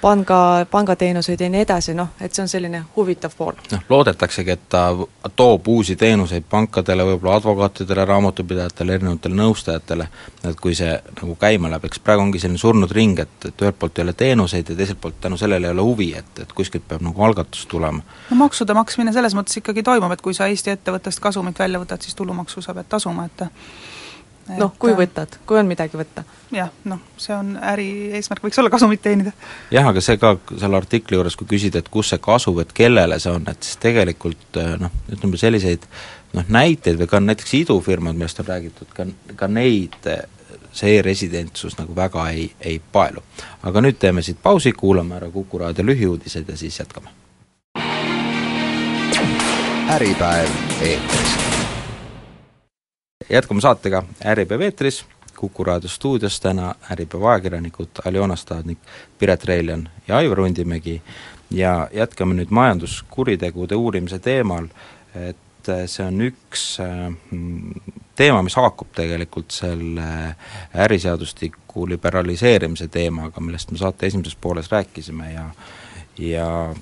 panga, 0.02 0.66
pangateenuseid 0.70 1.40
ja 1.40 1.48
nii 1.50 1.60
edasi, 1.60 1.94
noh, 1.94 2.08
et 2.20 2.34
see 2.34 2.42
on 2.42 2.50
selline 2.50 2.82
huvitav 2.96 3.34
pool. 3.38 3.58
noh, 3.72 3.84
loodetaksegi, 3.88 4.50
et 4.50 4.66
ta 4.68 4.84
toob 5.36 5.68
uusi 5.68 5.96
teenuseid 5.96 6.46
pankadele, 6.50 7.04
võib-olla 7.12 7.36
advokaatidele, 7.40 8.04
raamatupidajatele, 8.04 8.94
erinevatele 8.94 9.38
nõustajatele, 9.40 10.08
et 10.50 10.60
kui 10.60 10.74
see 10.78 10.92
nagu 11.20 11.36
käima 11.40 11.70
läheb, 11.72 11.88
eks 11.88 12.02
praegu 12.04 12.24
ongi 12.26 12.42
selline 12.42 12.62
surnud 12.62 12.94
ring, 12.94 13.18
et, 13.24 13.50
et 13.50 13.66
ühelt 13.66 13.78
poolt 13.78 13.98
ei 13.98 14.06
ole 14.06 14.16
teenuseid 14.18 14.72
ja 14.72 14.78
teiselt 14.78 15.00
poolt 15.00 15.20
tänu 15.20 15.36
sellele 15.40 15.70
ei 15.70 15.76
ole 15.76 15.86
huvi, 15.90 16.12
et, 16.18 16.32
et 16.42 16.52
kuskilt 16.56 16.88
peab 16.88 17.04
nagu 17.04 17.24
algatus 17.24 17.66
tulema. 17.66 18.02
no 18.30 18.40
maksude 18.42 18.74
maksmine 18.78 19.12
selles 19.12 19.36
mõttes 19.38 19.60
ikkagi 19.62 19.82
toimub, 19.86 20.12
et 20.14 20.24
kui 20.24 20.34
sa 20.34 20.48
Eesti 20.48 20.74
ettevõttest 20.74 21.20
kasumit 21.20 21.58
välja 21.58 21.80
võtad, 21.82 22.02
siis 22.02 22.18
tulumaksu 22.18 22.62
sa 22.64 22.74
pead 22.74 22.88
tasuma, 22.88 23.28
et 23.28 23.48
noh, 24.56 24.72
kui 24.78 24.94
võtad, 24.96 25.38
kui 25.46 25.58
on 25.60 25.68
midagi 25.68 25.98
võtta. 25.98 26.24
jah, 26.54 26.70
noh, 26.88 27.00
see 27.20 27.34
on 27.36 27.56
äri 27.72 27.88
eesmärk, 28.16 28.44
võiks 28.46 28.60
olla 28.62 28.70
kasumit 28.72 29.02
teenida. 29.04 29.32
jah, 29.74 29.88
aga 29.90 30.00
see 30.04 30.20
ka 30.20 30.36
selle 30.54 30.78
artikli 30.80 31.18
juures, 31.18 31.36
kui 31.36 31.50
küsida, 31.50 31.82
et 31.82 31.90
kus 31.92 32.14
see 32.14 32.22
kasu, 32.22 32.54
et 32.62 32.72
kellele 32.72 33.18
see 33.20 33.34
on, 33.34 33.48
et 33.50 33.62
siis 33.62 33.80
tegelikult 33.82 34.60
äh, 34.60 34.74
noh, 34.80 34.94
ütleme 35.12 35.40
selliseid 35.40 35.84
noh, 36.36 36.48
näiteid 36.48 37.00
või 37.00 37.10
ka 37.10 37.20
näiteks 37.24 37.54
idufirmad, 37.62 38.16
millest 38.16 38.40
on 38.42 38.50
räägitud, 38.50 38.92
ka, 38.96 39.06
ka 39.36 39.50
neid 39.52 39.98
äh, 40.06 40.24
see 40.72 40.98
e-residentsus 40.98 41.78
nagu 41.78 41.96
väga 41.96 42.28
ei, 42.30 42.50
ei 42.60 42.80
paelu. 42.92 43.22
aga 43.62 43.84
nüüd 43.84 43.98
teeme 44.00 44.22
siit 44.22 44.40
pausi, 44.42 44.72
kuulame 44.72 45.18
ära 45.18 45.30
Kuku 45.30 45.58
raadio 45.64 45.86
lühiuudised 45.86 46.48
ja 46.48 46.56
siis 46.56 46.80
jätkame. 46.80 47.12
äripäev 49.88 50.50
eetris 50.84 51.47
jätkame 53.30 53.60
saatega 53.60 54.02
Äripäev 54.24 54.60
eetris, 54.60 55.04
Kuku 55.36 55.64
raadio 55.64 55.88
stuudios 55.88 56.40
täna 56.40 56.74
Äripäeva 56.92 57.32
ajakirjanikud 57.32 57.88
Aljona 58.04 58.36
Stadnik, 58.36 58.78
Piret 59.18 59.44
Reiljan 59.44 59.88
ja 60.08 60.16
Aivar 60.16 60.40
Undimägi 60.40 61.02
ja 61.50 61.88
jätkame 61.92 62.34
nüüd 62.34 62.50
majanduskuritegude 62.50 63.74
uurimise 63.74 64.18
teemal, 64.18 64.66
et 65.14 65.70
see 65.86 66.06
on 66.06 66.20
üks 66.26 66.64
teema, 68.16 68.42
mis 68.42 68.56
haakub 68.58 68.90
tegelikult 68.96 69.54
selle 69.54 70.34
äriseadustiku 70.74 71.86
liberaliseerimise 71.88 72.88
teemaga, 72.88 73.40
millest 73.40 73.70
me 73.70 73.78
saate 73.78 74.06
esimeses 74.06 74.36
pooles 74.40 74.70
rääkisime 74.72 75.32
ja 75.32 75.50
ja 76.18 76.74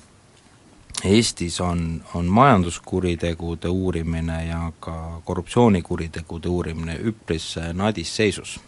Eestis 1.05 1.61
on, 1.61 2.01
on 2.13 2.25
majanduskuritegude 2.25 3.67
uurimine 3.67 4.45
ja 4.47 4.71
ka 4.79 5.21
korruptsioonikuritegude 5.25 6.49
uurimine 6.49 6.97
üpris 6.97 7.57
äh, 7.57 7.73
nadis 7.73 8.15
seisus. 8.15 8.59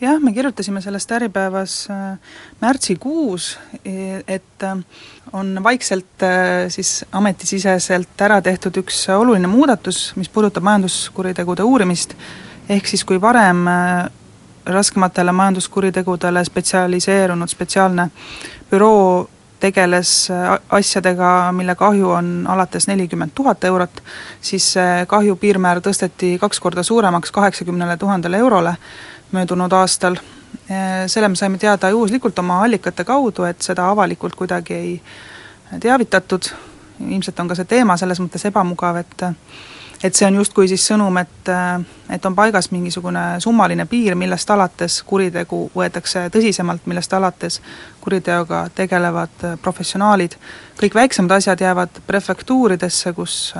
jah, 0.00 0.20
me 0.20 0.32
kirjutasime 0.32 0.80
sellest 0.80 1.12
Äripäevas 1.12 1.88
äh, 1.90 2.18
märtsikuus, 2.60 3.58
e, 3.84 4.22
et 4.28 4.62
äh, 4.62 4.76
on 5.32 5.64
vaikselt 5.64 6.24
siis 6.68 7.04
ametisiseselt 7.12 8.20
ära 8.20 8.42
tehtud 8.42 8.76
üks 8.76 9.08
oluline 9.16 9.48
muudatus, 9.48 10.12
mis 10.16 10.28
puudutab 10.28 10.62
majanduskuritegude 10.68 11.64
uurimist, 11.64 12.14
ehk 12.68 12.86
siis 12.86 13.04
kui 13.04 13.20
varem 13.20 13.64
raskematele 14.68 15.32
majanduskuritegudele 15.32 16.44
spetsialiseerunud 16.44 17.48
spetsiaalne 17.48 18.10
büroo 18.70 19.28
tegeles 19.60 20.30
äh, 20.30 20.58
asjadega, 20.70 21.52
mille 21.52 21.74
kahju 21.74 22.10
on 22.10 22.46
alates 22.48 22.88
nelikümmend 22.88 23.34
tuhat 23.34 23.64
eurot, 23.64 24.02
siis 24.40 24.72
see 24.76 25.04
kahju 25.08 25.36
piirmäär 25.36 25.82
tõsteti 25.84 26.36
kaks 26.40 26.60
korda 26.60 26.82
suuremaks, 26.82 27.32
kaheksakümnele 27.34 27.96
tuhandele 27.96 28.38
eurole 28.38 28.76
möödunud 29.32 29.72
aastal. 29.72 30.16
selle 31.06 31.28
me 31.28 31.36
saime 31.36 31.58
teada 31.58 31.88
juhuslikult 31.88 32.38
oma 32.38 32.62
allikate 32.64 33.04
kaudu, 33.04 33.44
et 33.44 33.62
seda 33.62 33.90
avalikult 33.90 34.34
kuidagi 34.34 34.74
ei 34.74 35.02
teavitatud, 35.80 36.48
ilmselt 37.08 37.40
on 37.40 37.48
ka 37.48 37.54
see 37.54 37.68
teema 37.68 37.96
selles 37.96 38.20
mõttes 38.20 38.44
ebamugav, 38.48 38.96
et 38.96 39.24
et 40.02 40.14
see 40.14 40.26
on 40.26 40.38
justkui 40.38 40.68
siis 40.68 40.84
sõnum, 40.90 41.16
et 41.20 41.50
et 42.10 42.26
on 42.26 42.34
paigas 42.34 42.70
mingisugune 42.70 43.22
summaline 43.44 43.84
piir, 43.86 44.14
millest 44.16 44.50
alates 44.50 45.02
kuritegu 45.06 45.68
võetakse 45.74 46.28
tõsisemalt, 46.32 46.86
millest 46.86 47.12
alates 47.12 47.60
kuriteoga 48.00 48.68
tegelevad 48.74 49.46
professionaalid, 49.62 50.38
kõik 50.80 50.94
väiksemad 50.94 51.36
asjad 51.38 51.60
jäävad 51.60 52.00
prefektuuridesse, 52.06 53.12
kus 53.12 53.54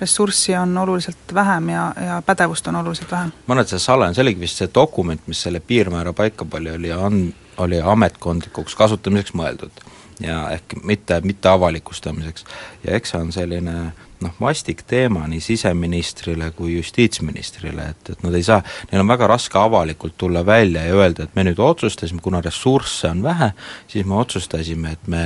ressurssi 0.00 0.54
on 0.56 0.78
oluliselt 0.78 1.34
vähem 1.34 1.68
ja, 1.68 1.92
ja 2.06 2.22
pädevust 2.26 2.66
on 2.66 2.76
oluliselt 2.76 3.10
vähem. 3.10 3.32
et 3.60 3.68
see 3.68 3.78
salajane, 3.78 4.14
see 4.14 4.22
oligi 4.22 4.40
vist 4.40 4.62
see 4.62 4.70
dokument, 4.74 5.22
mis 5.26 5.42
selle 5.42 5.60
piirmäära 5.60 6.12
paika 6.12 6.44
pani, 6.44 6.70
oli 6.70 6.92
on, 6.92 7.22
oli 7.58 7.80
ametkondlikuks 7.80 8.74
kasutamiseks 8.74 9.34
mõeldud 9.34 9.82
ja 10.20 10.50
ehk 10.50 10.74
mitte, 10.82 11.20
mitte 11.24 11.48
avalikustamiseks. 11.48 12.44
ja 12.84 12.94
eks 12.94 13.10
see 13.10 13.20
on 13.20 13.32
selline 13.32 13.92
noh, 14.20 14.34
vastik 14.40 14.82
teema 14.86 15.26
nii 15.30 15.40
siseministrile 15.40 16.50
kui 16.56 16.74
justiitsministrile, 16.76 17.88
et, 17.92 18.10
et 18.12 18.22
nad 18.24 18.34
ei 18.34 18.44
saa, 18.46 18.58
neil 18.90 19.02
on 19.02 19.10
väga 19.10 19.28
raske 19.30 19.58
avalikult 19.58 20.16
tulla 20.18 20.44
välja 20.46 20.84
ja 20.86 20.96
öelda, 20.98 21.26
et 21.26 21.36
me 21.38 21.44
nüüd 21.46 21.60
otsustasime, 21.62 22.22
kuna 22.24 22.40
ressursse 22.44 23.10
on 23.10 23.22
vähe, 23.22 23.52
siis 23.90 24.06
me 24.06 24.18
otsustasime, 24.18 24.96
et 24.96 25.10
me 25.10 25.24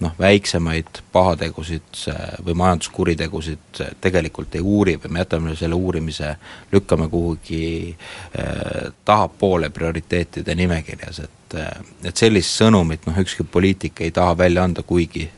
noh, 0.00 0.14
väiksemaid 0.18 1.02
pahategusid 1.12 2.04
või 2.46 2.58
majanduskuritegusid 2.62 3.82
tegelikult 4.00 4.54
ei 4.54 4.62
uuri 4.62 4.98
või 5.02 5.16
me 5.16 5.24
jätame 5.24 5.56
selle 5.58 5.78
uurimise, 5.78 6.36
lükkame 6.72 7.08
kuhugi 7.10 7.64
eh, 7.90 8.92
tahapoole 9.04 9.70
prioriteetide 9.74 10.54
nimekirjas, 10.54 11.24
et 11.26 11.34
et 12.04 12.12
sellist 12.12 12.58
sõnumit 12.58 13.06
noh, 13.08 13.16
ükski 13.16 13.40
poliitik 13.40 14.02
ei 14.04 14.10
taha 14.12 14.34
välja 14.36 14.66
anda, 14.68 14.82
kuigi 14.84 15.30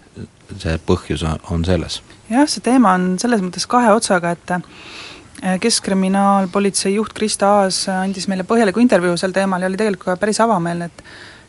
see 0.59 0.75
põhjus 0.83 1.23
on, 1.23 1.39
on 1.55 1.63
selles 1.63 2.01
jah, 2.31 2.47
see 2.49 2.63
teema 2.65 2.95
on 2.99 3.15
selles 3.21 3.43
mõttes 3.45 3.67
kahe 3.71 3.93
otsaga, 3.95 4.35
et 4.37 4.55
äh, 4.57 5.57
keskkriminaalpolitsei 5.61 6.95
juht 6.95 7.15
Krista 7.17 7.57
Aas 7.61 7.83
andis 7.93 8.29
meile 8.31 8.47
põhjaliku 8.49 8.83
intervjuu 8.83 9.17
sel 9.21 9.35
teemal 9.37 9.63
ja 9.63 9.71
oli 9.71 9.81
tegelikult 9.81 10.13
ka 10.13 10.21
päris 10.21 10.41
avameelne, 10.45 10.91
et 10.91 11.05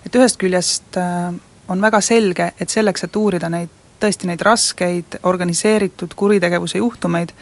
et 0.05 0.15
ühest 0.17 0.39
küljest 0.41 0.97
äh, 0.97 1.29
on 1.69 1.81
väga 1.81 2.01
selge, 2.01 2.51
et 2.59 2.69
selleks, 2.73 3.05
et 3.05 3.15
uurida 3.15 3.49
neid, 3.53 3.69
tõesti 4.01 4.25
neid 4.25 4.41
raskeid 4.41 5.19
organiseeritud 5.29 6.15
kuritegevuse 6.17 6.79
juhtumeid, 6.79 7.35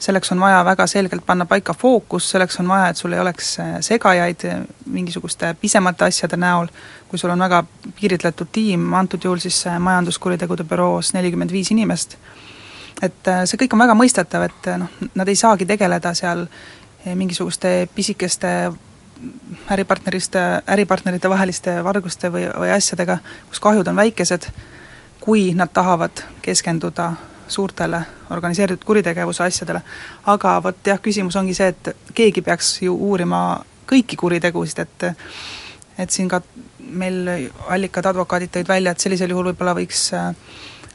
selleks 0.00 0.32
on 0.32 0.40
vaja 0.40 0.62
väga 0.64 0.86
selgelt 0.88 1.26
panna 1.26 1.44
paika 1.44 1.74
fookus, 1.76 2.30
selleks 2.32 2.56
on 2.62 2.70
vaja, 2.72 2.88
et 2.88 3.00
sul 3.00 3.12
ei 3.12 3.20
oleks 3.20 3.50
äh, 3.60 3.74
segajaid 3.84 4.46
mingisuguste 4.92 5.52
pisemate 5.60 6.08
asjade 6.08 6.40
näol, 6.40 6.72
kui 7.10 7.20
sul 7.20 7.34
on 7.34 7.44
väga 7.44 7.62
piiritletud 8.00 8.48
tiim, 8.52 8.88
antud 8.96 9.28
juhul 9.28 9.44
siis 9.44 9.60
majanduskuritegude 9.78 10.64
büroos 10.64 11.12
nelikümmend 11.14 11.52
viis 11.52 11.70
inimest, 11.76 12.16
et 13.02 13.28
äh, 13.28 13.44
see 13.44 13.60
kõik 13.60 13.76
on 13.76 13.84
väga 13.84 13.96
mõistetav, 13.98 14.46
et 14.48 14.68
äh, 14.70 14.80
noh, 14.80 15.06
nad 15.14 15.28
ei 15.28 15.36
saagi 15.38 15.66
tegeleda 15.68 16.14
seal 16.16 16.46
äh, 16.46 17.14
mingisuguste 17.14 17.88
pisikeste 17.94 18.52
äripartneriste, 19.72 20.42
äripartnerite 20.68 21.28
vaheliste 21.32 21.78
varguste 21.84 22.30
või, 22.32 22.44
või 22.52 22.72
asjadega, 22.74 23.18
kus 23.48 23.62
kahjud 23.64 23.88
on 23.88 23.96
väikesed, 23.96 24.50
kui 25.20 25.48
nad 25.56 25.72
tahavad 25.72 26.20
keskenduda 26.44 27.12
suurtele 27.48 28.02
organiseeritud 28.34 28.84
kuritegevuse 28.84 29.44
asjadele. 29.44 29.80
aga 30.26 30.56
vot 30.62 30.86
jah, 30.86 31.00
küsimus 31.00 31.36
ongi 31.36 31.54
see, 31.54 31.68
et 31.72 31.96
keegi 32.14 32.42
peaks 32.42 32.82
ju 32.82 32.96
uurima 33.08 33.62
kõiki 33.86 34.18
kuritegusid, 34.18 34.82
et 34.84 35.14
et 35.96 36.10
siin 36.10 36.28
ka 36.28 36.42
meil 36.78 37.48
allikad, 37.72 38.06
advokaadid 38.06 38.50
tõid 38.52 38.68
välja, 38.68 38.92
et 38.92 39.00
sellisel 39.00 39.30
juhul 39.30 39.52
võib-olla 39.52 39.72
võiks 39.78 40.10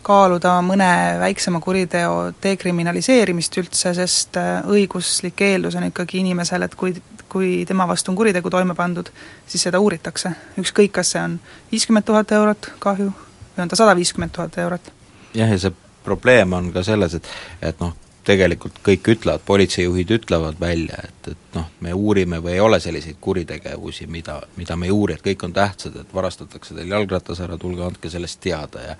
kaaluda 0.03 0.57
mõne 0.65 0.91
väiksema 1.19 1.59
kuriteo 1.63 2.31
dekriminaliseerimist 2.43 3.57
üldse, 3.61 3.93
sest 3.93 4.37
õiguslik 4.67 5.41
eeldus 5.45 5.75
on 5.79 5.87
ikkagi 5.89 6.21
inimesel, 6.23 6.67
et 6.67 6.75
kui 6.75 6.95
kui 7.31 7.65
tema 7.65 7.87
vastu 7.87 8.11
on 8.11 8.17
kuritegu 8.19 8.49
toime 8.51 8.75
pandud, 8.75 9.07
siis 9.47 9.63
seda 9.63 9.79
uuritakse. 9.79 10.33
ükskõik, 10.59 10.91
kas 10.91 11.13
see 11.13 11.21
on 11.23 11.37
viiskümmend 11.71 12.05
tuhat 12.05 12.31
eurot 12.35 12.73
kahju 12.83 13.07
või 13.11 13.63
on 13.63 13.71
ta 13.71 13.79
sada 13.79 13.95
viiskümmend 13.95 14.33
tuhat 14.35 14.57
eurot. 14.57 14.91
jah, 15.33 15.51
ja 15.51 15.59
see 15.59 15.71
probleem 16.03 16.53
on 16.53 16.71
ka 16.73 16.83
selles, 16.83 17.15
et 17.15 17.29
et 17.61 17.79
noh, 17.79 17.95
tegelikult 18.25 18.77
kõik 18.85 19.07
ütlevad, 19.15 19.41
politseijuhid 19.45 20.11
ütlevad 20.13 20.59
välja, 20.61 20.99
et, 21.07 21.31
et 21.31 21.55
noh, 21.57 21.69
me 21.81 21.93
uurime 21.97 22.37
või 22.43 22.53
ei 22.53 22.59
ole 22.61 22.79
selliseid 22.79 23.17
kuritegevusi, 23.21 24.05
mida, 24.11 24.37
mida 24.57 24.77
me 24.77 24.87
ei 24.89 24.93
uuri, 24.93 25.15
et 25.17 25.23
kõik 25.25 25.45
on 25.47 25.55
tähtsad, 25.55 25.97
et 25.97 26.13
varastatakse 26.13 26.75
teil 26.77 26.93
jalgratas 26.93 27.41
ära, 27.41 27.57
tulge 27.61 27.83
andke 27.85 28.11
sellest 28.13 28.41
teada 28.43 28.85
ja 28.85 28.95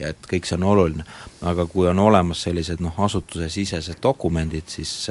ja 0.00 0.12
et 0.14 0.28
kõik 0.28 0.48
see 0.48 0.56
on 0.56 0.64
oluline. 0.72 1.04
aga 1.42 1.66
kui 1.66 1.88
on 1.88 1.98
olemas 1.98 2.42
sellised 2.42 2.80
noh, 2.80 2.96
asutusesisesed 3.04 4.00
dokumendid, 4.02 4.68
siis 4.72 5.10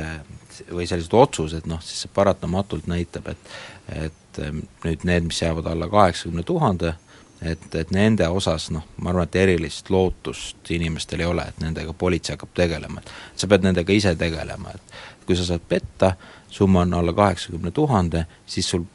või 0.71 0.87
sellised 0.87 1.13
otsused, 1.13 1.69
noh 1.69 1.81
siis 1.85 2.05
see 2.05 2.11
paratamatult 2.13 2.89
näitab, 2.89 3.27
et 3.27 3.53
et 3.91 4.37
nüüd 4.85 5.01
need, 5.03 5.25
mis 5.27 5.41
jäävad 5.41 5.65
alla 5.67 5.89
kaheksakümne 5.91 6.43
tuhande, 6.47 6.93
et, 7.41 7.75
et 7.75 7.91
nende 7.91 8.27
osas 8.27 8.69
noh, 8.71 8.85
ma 9.01 9.09
arvan, 9.09 9.23
et 9.23 9.35
erilist 9.43 9.89
lootust 9.89 10.71
inimestel 10.71 11.23
ei 11.23 11.29
ole, 11.29 11.45
et 11.49 11.59
nendega 11.63 11.93
politsei 11.93 12.35
hakkab 12.35 12.53
tegelema, 12.55 13.01
et 13.01 13.41
sa 13.43 13.49
pead 13.49 13.65
nendega 13.65 13.93
ise 13.93 14.13
tegelema, 14.15 14.75
et 14.75 15.25
kui 15.25 15.37
sa 15.37 15.45
saad 15.47 15.65
petta, 15.69 16.13
summa 16.49 16.85
on 16.85 16.93
alla 16.93 17.13
kaheksakümne 17.13 17.71
tuhande, 17.71 18.25
siis 18.45 18.69
sul 18.69 18.85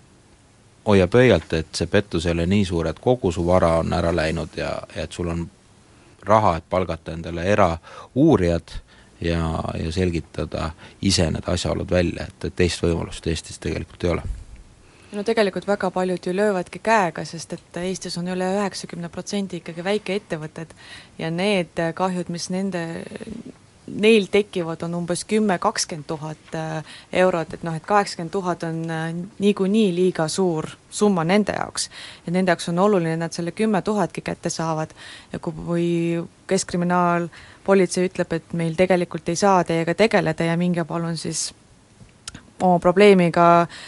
hoia 0.86 1.08
pöialt, 1.10 1.52
et 1.52 1.74
see 1.74 1.90
pettus 1.90 2.26
ei 2.26 2.36
ole 2.36 2.46
nii 2.46 2.64
suur, 2.64 2.86
et 2.86 3.02
kogu 3.02 3.32
su 3.32 3.46
vara 3.46 3.76
on 3.80 3.92
ära 3.92 4.14
läinud 4.14 4.56
ja, 4.56 4.72
ja 4.94 5.06
et 5.06 5.12
sul 5.12 5.30
on 5.32 5.46
raha, 6.26 6.56
et 6.56 6.70
palgata 6.70 7.12
endale 7.12 7.46
erauurijad 7.50 8.78
ja, 9.20 9.42
ja 9.74 9.92
selgitada 9.92 10.70
ise 11.02 11.30
need 11.30 11.46
asjaolud 11.50 11.90
välja, 11.90 12.28
et, 12.28 12.50
et 12.50 12.56
teist 12.56 12.82
võimalust 12.82 13.26
Eestis 13.26 13.58
tegelikult 13.58 14.04
ei 14.04 14.14
ole 14.14 14.26
no 15.12 15.22
tegelikult 15.26 15.66
väga 15.68 15.90
paljud 15.90 16.26
ju 16.26 16.32
löövadki 16.34 16.80
käega, 16.82 17.24
sest 17.24 17.52
et 17.56 17.78
Eestis 17.82 18.18
on 18.18 18.28
üle 18.32 18.48
üheksakümne 18.58 19.10
protsendi 19.12 19.60
ikkagi 19.60 19.84
väikeettevõtted 19.86 20.74
ja 21.20 21.30
need 21.30 21.78
kahjud, 21.94 22.30
mis 22.32 22.48
nende, 22.50 22.82
neil 23.86 24.26
tekivad, 24.32 24.82
on 24.82 24.96
umbes 24.98 25.22
kümme, 25.30 25.58
kakskümmend 25.62 26.08
tuhat 26.10 26.56
äh, 26.58 26.96
eurot, 27.22 27.54
et 27.54 27.66
noh, 27.66 27.76
et 27.78 27.86
kaheksakümmend 27.86 28.34
tuhat 28.34 28.64
on 28.66 28.80
äh, 28.90 29.04
niikuinii 29.38 29.92
liiga 29.94 30.26
suur 30.32 30.72
summa 30.90 31.24
nende 31.24 31.54
jaoks. 31.54 31.90
et 32.26 32.32
nende 32.34 32.50
jaoks 32.50 32.68
on 32.72 32.82
oluline, 32.82 33.14
et 33.14 33.22
nad 33.22 33.36
selle 33.36 33.54
kümme 33.54 33.82
tuhatki 33.82 34.24
kätte 34.26 34.50
saavad 34.50 34.94
ja 35.32 35.38
kui 35.38 36.24
kriminaalpolitsei 36.46 38.10
ütleb, 38.10 38.32
et 38.32 38.52
meil 38.58 38.74
tegelikult 38.74 39.28
ei 39.28 39.36
saa 39.36 39.62
teiega 39.64 39.94
tegeleda 39.94 40.50
ja 40.50 40.56
minge 40.56 40.84
palun 40.84 41.16
siis 41.16 41.52
oma 42.60 42.78
probleemiga 42.82 43.46
äh, 43.62 43.78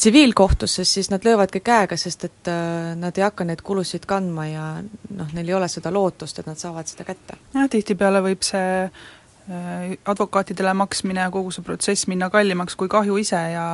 tsiviilkohtusse, 0.00 0.84
siis 0.84 1.10
nad 1.12 1.24
löövadki 1.24 1.60
käega, 1.60 1.96
sest 2.00 2.24
et 2.24 2.48
äh, 2.48 2.94
nad 2.96 3.18
ei 3.18 3.24
hakka 3.26 3.44
neid 3.44 3.60
kulusid 3.66 4.06
kandma 4.08 4.46
ja 4.48 4.66
noh, 5.16 5.32
neil 5.36 5.50
ei 5.50 5.56
ole 5.58 5.68
seda 5.68 5.92
lootust, 5.92 6.40
et 6.40 6.48
nad 6.48 6.56
saavad 6.60 6.88
seda 6.88 7.04
kätte. 7.04 7.36
jah, 7.54 7.68
tihtipeale 7.68 8.22
võib 8.24 8.46
see 8.46 8.70
äh, 8.86 9.90
advokaatidele 10.08 10.72
maksmine 10.80 11.26
ja 11.26 11.34
kogu 11.34 11.52
see 11.52 11.66
protsess 11.66 12.08
minna 12.08 12.30
kallimaks 12.32 12.78
kui 12.80 12.88
kahju 12.88 13.18
ise 13.20 13.42
ja 13.52 13.66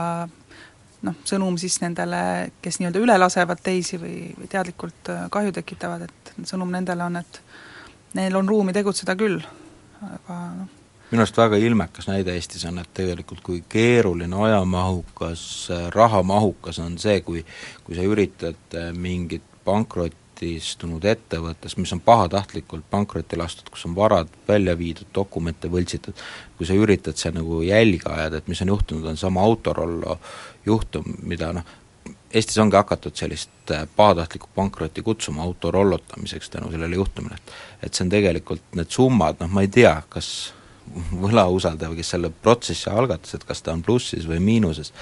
noh, 1.06 1.20
sõnum 1.28 1.58
siis 1.62 1.78
nendele, 1.84 2.22
kes 2.62 2.80
nii-öelda 2.80 3.04
üle 3.04 3.18
lasevad 3.20 3.62
teisi 3.62 4.00
või, 4.02 4.16
või 4.38 4.50
teadlikult 4.50 5.12
äh, 5.14 5.28
kahju 5.30 5.54
tekitavad, 5.60 6.08
et 6.08 6.34
sõnum 6.48 6.74
nendele 6.74 7.06
on, 7.06 7.20
et 7.22 7.42
neil 8.18 8.34
on 8.38 8.50
ruumi 8.50 8.74
tegutseda 8.74 9.14
küll, 9.18 9.38
aga 10.02 10.40
noh, 10.58 10.74
minu 11.10 11.22
arust 11.22 11.38
väga 11.38 11.58
ilmekas 11.62 12.08
näide 12.10 12.34
Eestis 12.34 12.64
on, 12.66 12.80
et 12.82 12.90
tegelikult 12.94 13.42
kui 13.46 13.62
keeruline, 13.68 14.36
ajamahukas, 14.48 15.42
rahamahukas 15.94 16.80
on 16.82 16.98
see, 16.98 17.20
kui 17.26 17.44
kui 17.86 17.98
sa 17.98 18.06
üritad 18.06 18.74
äh, 18.74 18.90
mingit 18.92 19.44
pankrotistunud 19.66 21.04
ettevõttes, 21.06 21.76
mis 21.78 21.92
on 21.94 22.02
pahatahtlikult 22.02 22.86
pankrotti 22.90 23.38
lastud, 23.38 23.70
kus 23.70 23.86
on 23.86 23.94
varad 23.96 24.30
välja 24.48 24.74
viidud, 24.78 25.08
dokumente 25.14 25.70
võltsitud, 25.70 26.18
kui 26.58 26.66
sa 26.66 26.74
üritad 26.74 27.18
seal 27.18 27.36
nagu 27.38 27.62
jälgi 27.66 28.06
ajada, 28.10 28.42
et 28.42 28.50
mis 28.50 28.62
on 28.62 28.74
juhtunud, 28.74 29.06
on 29.06 29.18
sama 29.20 29.46
Autorollo 29.46 30.18
juhtum, 30.66 31.16
mida 31.22 31.52
noh, 31.56 31.74
Eestis 32.36 32.58
ongi 32.58 32.76
hakatud 32.76 33.14
sellist 33.16 33.70
äh, 33.70 33.86
pahatahtlikku 33.96 34.50
pankrotti 34.54 35.02
kutsuma 35.02 35.46
autorollotamiseks 35.46 36.50
tänu 36.50 36.70
sellele 36.74 36.98
juhtumile, 36.98 37.38
et 37.38 37.86
et 37.86 37.94
see 37.94 38.04
on 38.06 38.10
tegelikult, 38.10 38.62
need 38.74 38.90
summad, 38.90 39.38
noh 39.40 39.50
ma 39.52 39.62
ei 39.62 39.70
tea, 39.70 39.94
kas 40.10 40.30
võlausaldaja, 41.22 41.94
kes 41.96 42.12
selle 42.14 42.30
protsessi 42.30 42.90
algatas, 42.90 43.34
et 43.36 43.44
kas 43.46 43.62
ta 43.62 43.74
on 43.74 43.82
plussis 43.86 44.26
või 44.28 44.38
miinuses, 44.44 44.92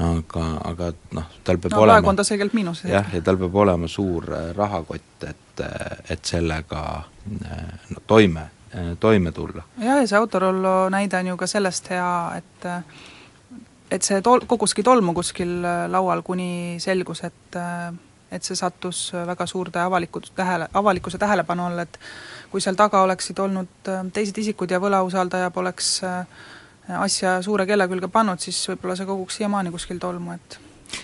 aga, 0.00 0.46
aga 0.70 0.90
noh, 1.16 1.28
tal 1.44 1.60
peab 1.60 1.76
no, 1.76 1.82
olema 1.84 1.98
praegu 1.98 2.12
on 2.12 2.20
ta 2.20 2.26
selgelt 2.26 2.56
miinuses. 2.56 2.90
jah, 2.90 3.08
ja 3.12 3.22
tal 3.24 3.38
peab 3.40 3.56
olema 3.64 3.88
suur 3.90 4.28
äh, 4.32 4.50
rahakott, 4.56 5.26
et, 5.28 5.64
äh, 5.64 5.96
et 6.16 6.24
sellega 6.28 6.82
äh, 7.00 7.64
no, 7.92 8.04
toime, 8.06 8.48
toime 9.00 9.32
tulla. 9.36 9.66
jah, 9.78 10.00
ja 10.00 10.06
see 10.06 10.20
Autorollo 10.20 10.76
näide 10.92 11.20
on 11.20 11.34
ju 11.34 11.40
ka 11.40 11.50
sellest 11.50 11.92
hea, 11.92 12.12
et 12.40 12.70
et 13.92 14.06
see 14.06 14.22
tol-, 14.24 14.46
koguski 14.48 14.82
tolmu 14.82 15.12
kuskil 15.12 15.60
laual, 15.92 16.22
kuni 16.24 16.80
selgus, 16.80 17.20
et 17.28 17.60
et 18.32 18.44
see 18.44 18.56
sattus 18.58 19.10
väga 19.12 19.46
suurde 19.46 19.80
avaliku 19.82 20.22
tähele, 20.34 20.68
avalikkuse 20.74 21.18
tähelepanu 21.18 21.68
alla, 21.68 21.86
et 21.86 21.98
kui 22.50 22.60
seal 22.60 22.78
taga 22.78 23.02
oleksid 23.06 23.38
olnud 23.38 23.92
äh, 23.92 24.02
teised 24.12 24.38
isikud 24.42 24.70
ja 24.70 24.80
võlausaldaja 24.82 25.50
poleks 25.54 25.94
äh, 26.08 26.26
asja 26.98 27.38
suure 27.42 27.66
kella 27.66 27.88
külge 27.88 28.08
pannud, 28.12 28.42
siis 28.42 28.58
võib-olla 28.72 28.98
see 28.98 29.08
koguks 29.08 29.40
siiamaani 29.40 29.72
kuskil 29.74 30.00
tolmu, 30.02 30.36
et 30.36 30.58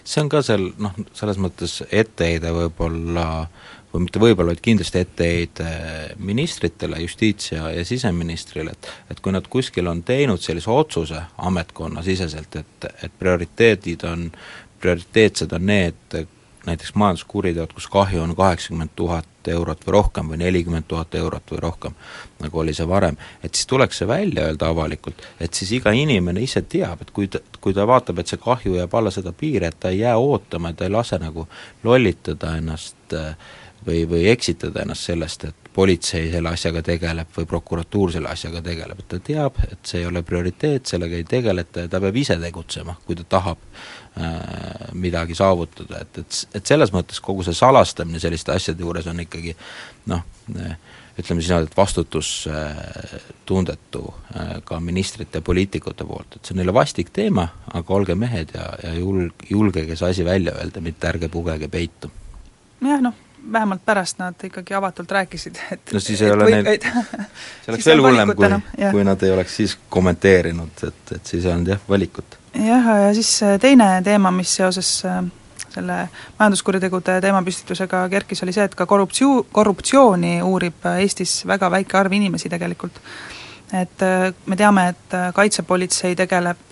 see 0.04 0.22
on 0.22 0.30
ka 0.32 0.42
seal 0.44 0.70
noh, 0.82 0.96
selles 1.16 1.38
mõttes 1.40 1.80
etteheide 1.88 2.52
võib-olla 2.54 3.26
või 3.92 4.04
mitte 4.04 4.20
võib-olla, 4.20 4.52
vaid 4.52 4.60
kindlasti 4.64 5.00
etteheide 5.00 5.68
ministritele, 6.20 6.98
justiits- 7.00 7.52
ja, 7.54 7.70
ja 7.72 7.84
siseministrile, 7.88 8.74
et 8.76 8.90
et 9.10 9.20
kui 9.20 9.32
nad 9.32 9.46
kuskil 9.48 9.86
on 9.88 10.02
teinud 10.02 10.42
sellise 10.44 10.70
otsuse 10.70 11.22
ametkonnasiseselt, 11.38 12.56
et, 12.56 12.88
et 13.04 13.12
prioriteedid 13.18 14.04
on, 14.04 14.26
prioriteetsed 14.80 15.52
on 15.56 15.66
need 15.66 16.18
näiteks 16.68 16.94
majanduskuriteod, 16.94 17.72
kus 17.74 17.88
kahju 17.92 18.22
on 18.22 18.37
kaheksakümmend 18.37 18.94
tuhat 18.96 19.48
eurot 19.48 19.85
või 19.87 19.94
rohkem 19.96 20.33
või 20.33 20.40
nelikümmend 20.42 20.87
tuhat 20.88 21.14
eurot 21.18 21.52
või 21.52 21.61
rohkem, 21.64 21.94
nagu 22.42 22.61
oli 22.61 22.74
see 22.76 22.88
varem, 22.88 23.16
et 23.42 23.54
siis 23.54 23.68
tuleks 23.70 24.02
see 24.02 24.09
välja 24.09 24.48
öelda 24.48 24.68
avalikult, 24.72 25.22
et 25.40 25.54
siis 25.54 25.72
iga 25.78 25.94
inimene 25.96 26.42
ise 26.44 26.62
teab, 26.62 27.02
et 27.04 27.14
kui 27.16 27.31
ta, 27.33 27.40
kui 27.61 27.76
ta 27.76 27.87
vaatab, 27.88 28.20
et 28.20 28.28
see 28.28 28.40
kahju 28.42 28.76
jääb 28.76 28.98
alla 28.98 29.12
seda 29.14 29.33
piiri, 29.33 29.70
et 29.70 29.81
ta 29.81 29.94
ei 29.94 30.02
jää 30.02 30.16
ootama, 30.18 30.72
ta 30.72 30.85
ei 30.85 30.92
lase 30.92 31.18
nagu 31.22 31.48
lollitada 31.85 32.57
ennast 32.61 33.16
äh, 33.16 33.33
või, 33.87 34.04
või 34.11 34.26
eksitada 34.31 34.83
ennast 34.83 35.09
sellest, 35.09 35.44
et 35.48 35.70
politsei 35.74 36.31
selle 36.33 36.50
asjaga 36.50 36.83
tegeleb 36.83 37.31
või 37.37 37.46
prokuratuur 37.46 38.12
selle 38.12 38.33
asjaga 38.33 38.62
tegeleb, 38.64 39.00
et 39.02 39.09
ta 39.12 39.20
teab, 39.22 39.61
et 39.68 39.78
see 39.87 40.02
ei 40.02 40.09
ole 40.09 40.22
prioriteet, 40.26 40.87
sellega 40.90 41.16
ei 41.16 41.26
tegeleta 41.28 41.87
ja 41.87 41.92
ta 41.92 42.00
peab 42.02 42.16
ise 42.18 42.38
tegutsema, 42.42 42.96
kui 43.07 43.16
ta 43.18 43.26
tahab 43.37 43.62
midagi 44.98 45.37
saavutada, 45.38 46.02
et, 46.02 46.18
et, 46.18 46.38
et 46.59 46.66
selles 46.66 46.90
mõttes 46.94 47.20
kogu 47.22 47.46
see 47.46 47.54
salastamine 47.54 48.18
selliste 48.22 48.50
asjade 48.54 48.83
juures 48.83 49.07
on 49.07 49.22
ikkagi 49.22 49.54
noh, 50.11 50.24
ütleme 51.18 51.42
siis 51.42 51.50
niimoodi, 51.50 51.66
et 51.70 51.76
vastutustundetu 51.76 54.14
äh, 54.37 54.62
ka 54.64 54.81
ministrite 54.81 55.38
ja 55.38 55.42
poliitikute 55.42 56.04
poolt, 56.07 56.37
et 56.37 56.44
see 56.44 56.54
on 56.54 56.59
neile 56.62 56.74
vastik 56.74 57.11
teema, 57.14 57.48
aga 57.74 57.94
olge 57.94 58.14
mehed 58.18 58.48
ja, 58.54 58.64
ja 58.85 58.94
julg-, 58.94 59.46
julgege 59.50 59.96
see 59.98 60.11
asi 60.14 60.24
välja 60.24 60.52
öelda, 60.61 60.81
mitte 60.85 61.09
ärge 61.11 61.28
pugege 61.33 61.68
peitu. 61.68 62.11
jah, 62.87 63.00
noh, 63.02 63.14
vähemalt 63.52 63.85
pärast 63.85 64.18
nad 64.22 64.35
ikkagi 64.44 64.74
avatult 64.78 65.11
rääkisid, 65.18 65.57
et 65.72 65.92
no 65.92 66.00
siis 66.00 66.22
ei 66.22 66.31
ole 66.31 66.44
neil, 66.50 66.66
see 67.64 67.72
oleks 67.74 67.87
veel 67.90 68.02
hullem, 68.04 68.28
kui, 68.38 68.48
kui 68.92 69.04
nad 69.04 69.22
ei 69.22 69.31
oleks 69.35 69.52
siis 69.62 69.72
kommenteerinud, 69.90 70.74
et, 70.87 71.02
et 71.18 71.24
siis 71.26 71.44
ei 71.44 71.52
olnud 71.57 71.68
jah, 71.74 71.81
valikut 71.88 72.38
jah, 72.54 72.87
ja 73.06 73.14
siis 73.14 73.42
äh, 73.42 73.58
teine 73.61 74.02
teema, 74.04 74.30
mis 74.30 74.54
seoses 74.56 74.90
äh, 75.04 75.22
selle 75.68 75.98
majanduskuritegude 76.38 77.18
teemapüstitusega 77.20 78.06
kerkis, 78.08 78.42
oli 78.42 78.54
see, 78.56 78.64
et 78.68 78.76
ka 78.78 78.87
korruptsio-, 78.88 79.44
korruptsiooni 79.52 80.38
uurib 80.42 80.87
äh, 80.88 81.02
Eestis 81.04 81.42
väga 81.46 81.70
väike 81.70 81.98
arv 81.98 82.16
inimesi 82.18 82.48
tegelikult. 82.48 83.00
et 83.68 84.00
me 84.46 84.56
teame, 84.56 84.87
et 84.88 85.14
kaitsepolitsei 85.37 86.14
tegeleb 86.16 86.70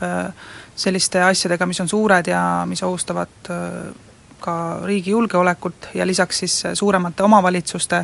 selliste 0.81 1.21
asjadega, 1.21 1.67
mis 1.69 1.81
on 1.85 1.91
suured 1.93 2.31
ja 2.31 2.41
mis 2.65 2.81
ohustavad 2.83 3.51
ka 4.41 4.55
riigi 4.85 5.11
julgeolekut 5.11 5.91
ja 5.95 6.07
lisaks 6.07 6.39
siis 6.39 6.55
suuremate 6.73 7.23
omavalitsuste 7.23 8.01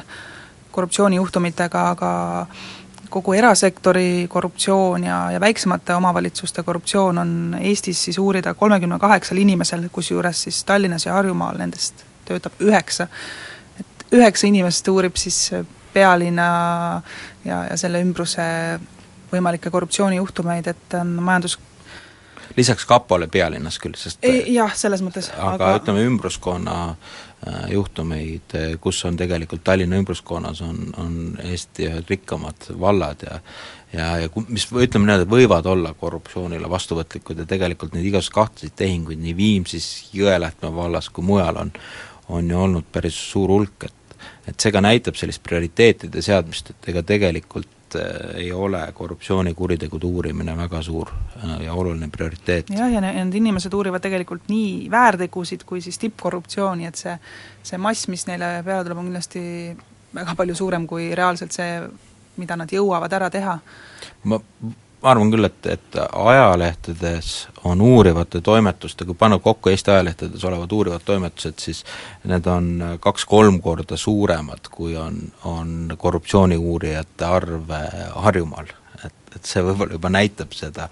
korruptsioonijuhtumitega, 0.73 1.87
aga 1.89 2.13
kogu 3.13 3.35
erasektori 3.37 4.27
korruptsioon 4.29 5.05
ja, 5.05 5.19
ja 5.35 5.41
väiksemate 5.41 5.95
omavalitsuste 5.95 6.63
korruptsioon 6.63 7.19
on 7.19 7.35
Eestis 7.61 8.05
siis 8.05 8.19
uurida 8.19 8.55
kolmekümne 8.55 8.99
kaheksal 8.99 9.41
inimesel, 9.43 9.85
kusjuures 9.93 10.43
siis 10.49 10.63
Tallinnas 10.65 11.07
ja 11.07 11.13
Harjumaal 11.19 11.61
nendest 11.61 12.05
töötab 12.25 12.57
üheksa. 12.61 13.09
et 13.81 14.07
üheksa 14.13 14.47
inimest 14.47 14.89
uurib 14.89 15.17
siis 15.21 15.51
pealinna 15.93 16.47
ja, 17.45 17.65
ja 17.71 17.77
selle 17.77 18.01
ümbruse 18.01 18.45
võimalikke 19.33 19.71
korruptsioonijuhtumeid, 19.73 20.67
et 20.73 20.97
majandus 21.05 21.59
lisaks 22.57 22.87
kapole 22.89 23.29
pealinnas 23.33 23.79
küll, 23.83 23.97
sest 23.99 24.25
jah, 24.47 24.73
selles 24.77 25.03
mõttes. 25.05 25.31
aga, 25.37 25.53
aga 25.55 25.77
ütleme, 25.81 26.05
ümbruskonna 26.09 26.79
äh, 26.93 27.71
juhtumeid, 27.73 28.57
kus 28.81 29.05
on 29.09 29.19
tegelikult 29.21 29.65
Tallinna 29.65 30.01
ümbruskonnas 30.03 30.63
on, 30.67 30.83
on 31.01 31.15
Eesti 31.45 31.89
ühed 31.91 32.11
rikkamad 32.11 32.73
vallad 32.81 33.25
ja 33.29 33.41
ja, 33.93 34.07
ja 34.23 34.29
mis 34.49 34.67
ütleme 34.73 35.07
niimoodi, 35.09 35.29
võivad 35.31 35.67
olla 35.69 35.95
korruptsioonile 35.99 36.71
vastuvõtlikud 36.71 37.43
ja 37.43 37.49
tegelikult 37.49 37.93
neid 37.97 38.09
igasuguseid 38.09 38.39
kahtlaseid 38.39 38.77
tehinguid 38.77 39.21
nii 39.21 39.37
Viimsis, 39.37 39.89
Jõelähtme 40.17 40.73
vallas 40.75 41.11
kui 41.13 41.25
mujal 41.25 41.61
on, 41.61 41.73
on 42.33 42.49
ju 42.51 42.63
olnud 42.63 42.89
päris 42.93 43.19
suur 43.33 43.53
hulk, 43.53 43.89
et 43.89 43.99
et 44.49 44.59
see 44.59 44.73
ka 44.75 44.83
näitab 44.83 45.19
sellist 45.19 45.43
prioriteetide 45.47 46.23
seadmist, 46.23 46.73
et 46.73 46.89
ega 46.91 47.03
tegelikult 47.07 47.82
äh, 47.99 48.37
ei 48.43 48.53
ole 48.53 48.83
korruptsioonikuritegude 48.95 50.07
uurimine 50.07 50.57
väga 50.57 50.83
suur 50.83 51.11
äh, 51.13 51.63
ja 51.65 51.75
oluline 51.75 52.09
prioriteet. 52.13 52.71
jah, 52.71 52.93
ja 52.93 53.01
need 53.01 53.35
inimesed 53.35 53.75
uurivad 53.75 54.03
tegelikult 54.05 54.49
nii 54.49 54.91
väärtegusid 54.91 55.65
kui 55.67 55.81
siis 55.81 55.99
tippkorruptsiooni, 55.99 56.87
et 56.87 57.01
see 57.01 57.19
see 57.63 57.79
mass, 57.79 58.09
mis 58.11 58.27
neile 58.27 58.61
peale 58.67 58.85
tuleb, 58.85 58.99
on 58.99 59.11
kindlasti 59.11 59.43
väga 60.15 60.37
palju 60.39 60.57
suurem 60.59 60.87
kui 60.91 61.11
reaalselt 61.19 61.55
see, 61.55 61.81
mida 62.41 62.57
nad 62.59 62.73
jõuavad 62.73 63.13
ära 63.13 63.31
teha. 63.31 63.59
ma 64.25 64.41
ma 65.03 65.11
arvan 65.11 65.31
küll, 65.33 65.47
et, 65.47 65.67
et 65.67 65.97
ajalehtedes 65.99 67.31
on 67.69 67.81
uurivate 67.83 68.41
toimetuste, 68.45 69.07
kui 69.09 69.19
panna 69.19 69.39
kokku 69.43 69.73
Eesti 69.73 69.91
ajalehtedes 69.91 70.45
olevad 70.47 70.73
uurivad 70.73 71.05
toimetused, 71.05 71.59
siis 71.59 71.83
need 72.31 72.47
on 72.51 72.99
kaks-kolm 73.03 73.61
korda 73.63 73.97
suuremad, 73.97 74.71
kui 74.71 74.97
on, 74.97 75.19
on 75.49 75.97
korruptsiooniuurijate 75.99 77.27
arv 77.27 77.75
Harjumaal. 78.27 78.71
et, 79.05 79.15
et 79.37 79.45
see 79.45 79.65
võib-olla 79.67 79.99
juba 79.99 80.13
näitab 80.15 80.55
seda 80.55 80.89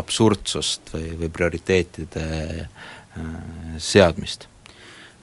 absurdsust 0.00 0.94
või, 0.94 1.10
või 1.20 1.28
prioriteetide 1.34 2.24
äh, 2.64 3.28
seadmist 3.76 4.48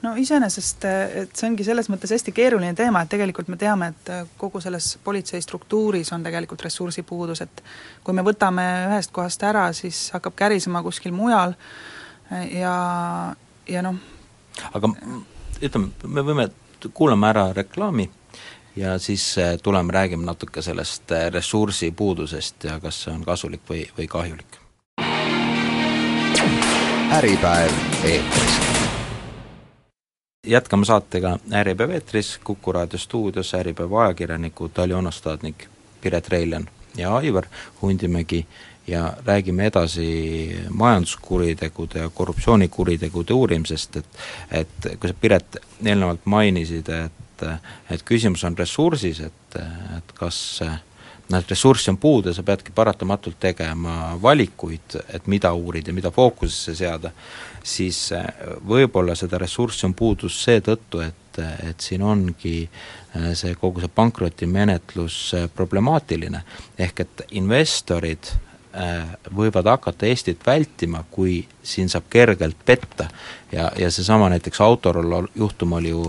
no 0.02 0.14
iseenesest, 0.16 0.84
et 1.22 1.32
see 1.36 1.48
ongi 1.50 1.66
selles 1.66 1.88
mõttes 1.90 2.12
hästi 2.14 2.34
keeruline 2.34 2.74
teema, 2.78 3.02
et 3.02 3.10
tegelikult 3.12 3.48
me 3.50 3.58
teame, 3.60 3.92
et 3.94 4.12
kogu 4.38 4.60
selles 4.62 4.92
politsei 5.04 5.42
struktuuris 5.42 6.12
on 6.14 6.26
tegelikult 6.26 6.62
ressursipuudus, 6.66 7.42
et 7.46 7.64
kui 8.04 8.14
me 8.14 8.22
võtame 8.26 8.66
ühest 8.92 9.12
kohast 9.14 9.42
ära, 9.42 9.68
siis 9.76 10.08
hakkab 10.14 10.36
kärisema 10.38 10.84
kuskil 10.86 11.16
mujal 11.16 11.56
ja, 12.52 12.76
ja 13.68 13.82
noh 13.82 13.98
aga 14.72 14.90
ütleme, 15.62 15.90
me 16.04 16.24
võime, 16.24 16.48
kuulame 16.94 17.30
ära 17.30 17.48
reklaami 17.56 18.08
ja 18.78 18.96
siis 19.02 19.24
eh, 19.38 19.56
tuleme, 19.62 19.92
räägime 19.94 20.26
natuke 20.26 20.62
sellest 20.62 21.12
eh, 21.12 21.28
ressursipuudusest 21.34 22.68
ja 22.70 22.78
kas 22.82 23.02
see 23.04 23.14
on 23.14 23.24
kasulik 23.26 23.64
või, 23.70 23.84
või 23.98 24.08
kahjulik. 24.10 24.60
äripäev 27.18 27.72
eetris 28.04 28.77
jätkame 30.48 30.84
saatega 30.84 31.38
Äripäev 31.52 31.90
eetris, 31.90 32.38
Kuku 32.44 32.72
raadio 32.72 32.98
stuudios 32.98 33.54
Äripäeva 33.54 34.02
ajakirjanikud 34.04 34.78
Aljo 34.78 34.98
Onostadnik, 34.98 35.68
Piret 36.00 36.28
Reiljan 36.28 36.68
ja 36.96 37.16
Aivar 37.16 37.46
Hundimägi. 37.82 38.46
Ja 38.88 39.12
räägime 39.26 39.66
edasi 39.66 40.60
majanduskuritegude 40.70 41.98
ja 41.98 42.08
korruptsioonikuritegude 42.08 43.34
uurimisest, 43.34 43.96
et 43.96 44.06
et 44.50 44.86
kui 45.00 45.10
sa, 45.10 45.14
Piret, 45.20 45.56
eelnevalt 45.84 46.24
mainisid, 46.24 46.88
et 46.88 47.44
et 47.90 48.02
küsimus 48.02 48.44
on 48.48 48.56
ressursis, 48.58 49.20
et, 49.20 49.58
et 49.96 50.14
kas 50.14 50.38
noh, 51.28 51.38
et 51.38 51.50
ressurssi 51.50 51.90
on 51.90 52.00
puudu 52.00 52.32
ja 52.32 52.34
sa 52.34 52.42
peadki 52.42 52.72
paratamatult 52.74 53.36
tegema 53.40 54.16
valikuid, 54.22 54.96
et 55.12 55.26
mida 55.26 55.52
uurida 55.52 55.92
mida 55.92 56.10
fookusesse 56.10 56.74
seada, 56.74 57.12
siis 57.68 58.00
äh, 58.16 58.26
võib-olla 58.68 59.16
seda 59.18 59.40
ressurssi 59.40 59.86
on 59.88 59.94
puudus 59.98 60.40
seetõttu, 60.44 61.02
et, 61.04 61.40
et 61.68 61.80
siin 61.80 62.02
ongi 62.02 62.56
äh, 62.64 63.30
see 63.38 63.54
kogu 63.60 63.84
see 63.84 63.92
pankrotimenetlus 63.94 65.20
äh, 65.38 65.48
problemaatiline, 65.54 66.42
ehk 66.78 67.06
et 67.06 67.26
investorid 67.30 68.34
võivad 69.34 69.66
hakata 69.66 70.06
Eestit 70.06 70.42
vältima, 70.46 71.00
kui 71.10 71.40
siin 71.66 71.88
saab 71.90 72.04
kergelt 72.12 72.60
petta. 72.68 73.08
Ja, 73.50 73.70
ja 73.74 73.88
seesama 73.90 74.28
näiteks 74.30 74.60
Autorollo 74.60 75.22
juhtum 75.34 75.72
oli 75.80 75.88
ju 75.88 76.04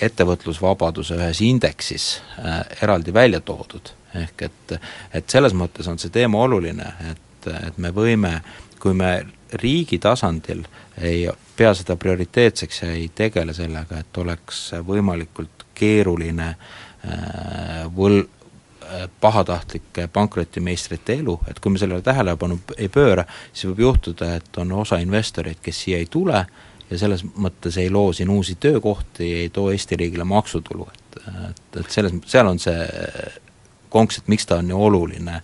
ettevõtlusvabaduse 0.00 1.16
ühes 1.18 1.40
indeksis 1.44 2.06
äh, 2.38 2.60
eraldi 2.82 3.14
välja 3.14 3.40
toodud, 3.40 3.92
ehk 4.14 4.48
et 4.48 4.74
et 5.12 5.30
selles 5.30 5.54
mõttes 5.54 5.88
on 5.88 5.98
see 6.00 6.10
teema 6.12 6.40
oluline, 6.46 6.86
et, 7.10 7.48
et 7.52 7.78
me 7.78 7.92
võime, 7.94 8.38
kui 8.80 8.94
me 8.96 9.12
riigi 9.60 9.98
tasandil 9.98 10.62
ei 11.00 11.26
pea 11.56 11.72
seda 11.74 11.96
prioriteetseks 11.96 12.82
ja 12.82 12.92
ei 12.92 13.10
tegele 13.14 13.54
sellega, 13.54 14.00
et 14.00 14.18
oleks 14.18 14.70
võimalikult 14.86 15.66
keeruline 15.74 16.48
äh, 16.48 17.84
võl-, 17.96 18.24
äh, 18.24 19.06
pahatahtlike 19.20 20.08
pankrotimeistrite 20.12 21.18
elu, 21.20 21.38
et 21.50 21.60
kui 21.60 21.72
me 21.74 21.80
sellele 21.82 22.04
tähelepanu 22.04 22.60
ei 22.76 22.90
pööra, 22.92 23.26
siis 23.52 23.70
võib 23.70 23.86
juhtuda, 23.86 24.34
et 24.40 24.60
on 24.62 24.72
osa 24.82 25.00
investoreid, 25.02 25.62
kes 25.62 25.84
siia 25.86 26.02
ei 26.02 26.10
tule 26.10 26.44
ja 26.90 26.98
selles 27.00 27.24
mõttes 27.24 27.78
ei 27.80 27.90
loo 27.90 28.12
siin 28.12 28.30
uusi 28.30 28.58
töökohti, 28.60 29.32
ei 29.44 29.48
too 29.48 29.70
Eesti 29.72 29.96
riigile 29.96 30.24
maksutulu, 30.28 30.88
et, 30.92 31.22
et, 31.48 31.80
et 31.80 31.90
selles, 31.90 32.14
seal 32.28 32.50
on 32.50 32.60
see 32.60 32.76
konks, 33.92 34.20
et 34.20 34.28
miks 34.32 34.46
ta 34.48 34.60
on 34.60 34.68
nii 34.68 34.76
oluline 34.76 35.40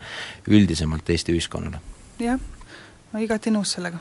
üldisemalt 0.49 1.11
Eesti 1.11 1.35
ühiskonnale. 1.37 1.81
jah, 2.21 2.41
ma 3.13 3.25
igati 3.25 3.53
nõus 3.55 3.77
sellega. 3.77 4.01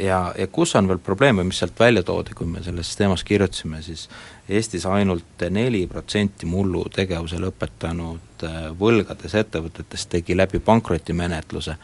Ja, 0.00 0.34
ja 0.38 0.46
kus 0.46 0.74
on 0.78 0.88
veel 0.88 0.98
probleeme, 1.02 1.44
mis 1.44 1.58
sealt 1.60 1.78
välja 1.78 2.02
toodi, 2.06 2.32
kui 2.36 2.46
me 2.48 2.62
selles 2.64 2.94
teemas 2.96 3.24
kirjutasime, 3.26 3.82
siis 3.82 4.08
Eestis 4.48 4.86
ainult 4.86 5.42
neli 5.50 5.84
protsenti 5.86 6.46
mullu 6.46 6.84
tegevuse 6.94 7.38
lõpetanud 7.42 8.44
äh, 8.46 8.56
võlgades 8.78 9.34
ettevõtetest 9.38 10.08
tegi 10.14 10.36
läbi 10.36 10.58
pankrotimenetluse, 10.64 11.76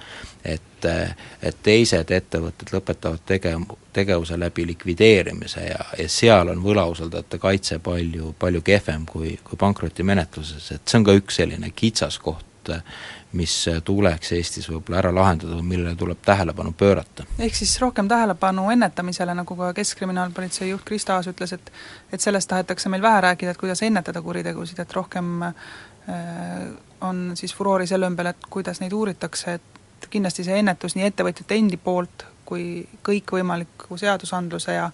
et, 0.45 0.89
äh, 0.89 1.13
et 1.43 1.61
teised 1.63 2.11
ettevõtted 2.11 2.73
lõpetavad 2.75 3.23
tege-, 3.27 3.55
tegevuse 3.93 4.39
läbi 4.41 4.67
likvideerimise 4.73 5.69
ja, 5.69 5.85
ja 5.99 6.09
seal 6.09 6.55
on 6.55 6.65
võlausaldajate 6.65 7.43
kaitse 7.43 7.79
palju, 7.79 8.33
palju 8.39 8.65
kehvem 8.67 9.07
kui, 9.07 9.37
kui 9.45 9.61
pankrotimenetluses, 9.61 10.73
et 10.73 10.89
see 10.89 11.03
on 11.03 11.07
ka 11.11 11.21
üks 11.21 11.43
selline 11.43 11.71
kitsaskoht, 11.75 12.47
mis 13.37 13.55
tuleks 13.85 14.33
Eestis 14.33 14.69
võib-olla 14.71 15.01
ära 15.03 15.13
lahendada 15.15 15.57
või 15.59 15.67
millele 15.73 15.95
tuleb 15.99 16.19
tähelepanu 16.25 16.73
pöörata. 16.73 17.27
ehk 17.39 17.55
siis 17.55 17.75
rohkem 17.81 18.09
tähelepanu 18.09 18.71
ennetamisele, 18.71 19.35
nagu 19.35 19.57
ka 19.57 19.73
Keskkriminaalpolitsei 19.75 20.71
juht 20.71 20.85
Krista 20.85 21.17
Aas 21.17 21.29
ütles, 21.33 21.53
et 21.53 21.73
et 22.13 22.21
sellest 22.21 22.49
tahetakse 22.49 22.89
meil 22.89 23.03
vähe 23.03 23.21
rääkida, 23.21 23.51
et 23.51 23.61
kuidas 23.61 23.83
ennetada 23.83 24.23
kuritegusid, 24.23 24.79
et 24.79 24.93
rohkem 24.93 25.43
äh, 25.43 25.55
on 27.01 27.33
siis 27.35 27.55
furoori 27.55 27.87
selle 27.87 28.07
ümber, 28.07 28.27
et 28.27 28.51
kuidas 28.51 28.81
neid 28.81 28.93
uuritakse, 28.93 29.55
et 29.55 30.11
kindlasti 30.11 30.45
see 30.45 30.59
ennetus 30.59 30.97
nii 30.97 31.07
ettevõtjate 31.11 31.59
endi 31.59 31.77
poolt 31.77 32.27
kui 32.47 32.87
kõikvõimaliku 33.05 33.99
seadusandluse 33.99 34.77
ja 34.77 34.91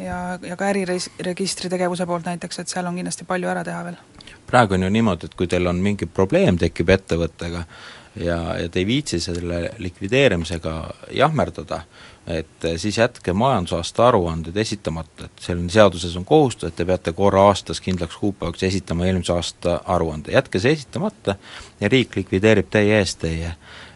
ja, 0.00 0.38
ja 0.42 0.56
ka 0.56 0.70
äriregistri 0.70 1.68
tegevuse 1.68 2.06
poolt 2.06 2.24
näiteks, 2.24 2.62
et 2.62 2.72
seal 2.72 2.88
on 2.88 2.96
kindlasti 2.96 3.26
palju 3.28 3.50
ära 3.52 3.64
teha 3.66 3.82
veel 3.84 3.98
praegu 4.50 4.74
on 4.74 4.82
ju 4.82 4.90
niimoodi, 4.90 5.30
et 5.30 5.38
kui 5.38 5.48
teil 5.50 5.66
on 5.70 5.80
mingi 5.82 6.06
probleem, 6.06 6.58
tekib 6.58 6.90
ettevõttega 6.96 7.64
ja, 8.16 8.58
ja 8.58 8.68
te 8.68 8.80
ei 8.80 8.86
viitsi 8.86 9.20
selle 9.20 9.70
likvideerimisega 9.78 10.74
jahmerdada, 11.16 11.82
et 12.26 12.66
siis 12.76 12.98
jätke 12.98 13.32
majandusaasta 13.32 14.08
aruanded 14.08 14.56
esitamata, 14.56 15.26
et 15.26 15.46
selline 15.46 15.70
seaduses 15.72 16.16
on 16.16 16.24
kohustus, 16.24 16.70
et 16.70 16.76
te 16.76 16.86
peate 16.86 17.14
korra 17.16 17.46
aastas 17.50 17.80
kindlaks 17.80 18.18
kuupäevaks 18.20 18.62
esitama 18.68 19.06
eelmise 19.06 19.32
aasta 19.34 19.80
aruande, 19.86 20.32
jätke 20.34 20.60
see 20.62 20.74
esitamata 20.78 21.36
ja 21.80 21.88
riik 21.88 22.16
likvideerib 22.16 22.70
teie 22.70 22.98
eest 22.98 23.22
teie 23.24 23.54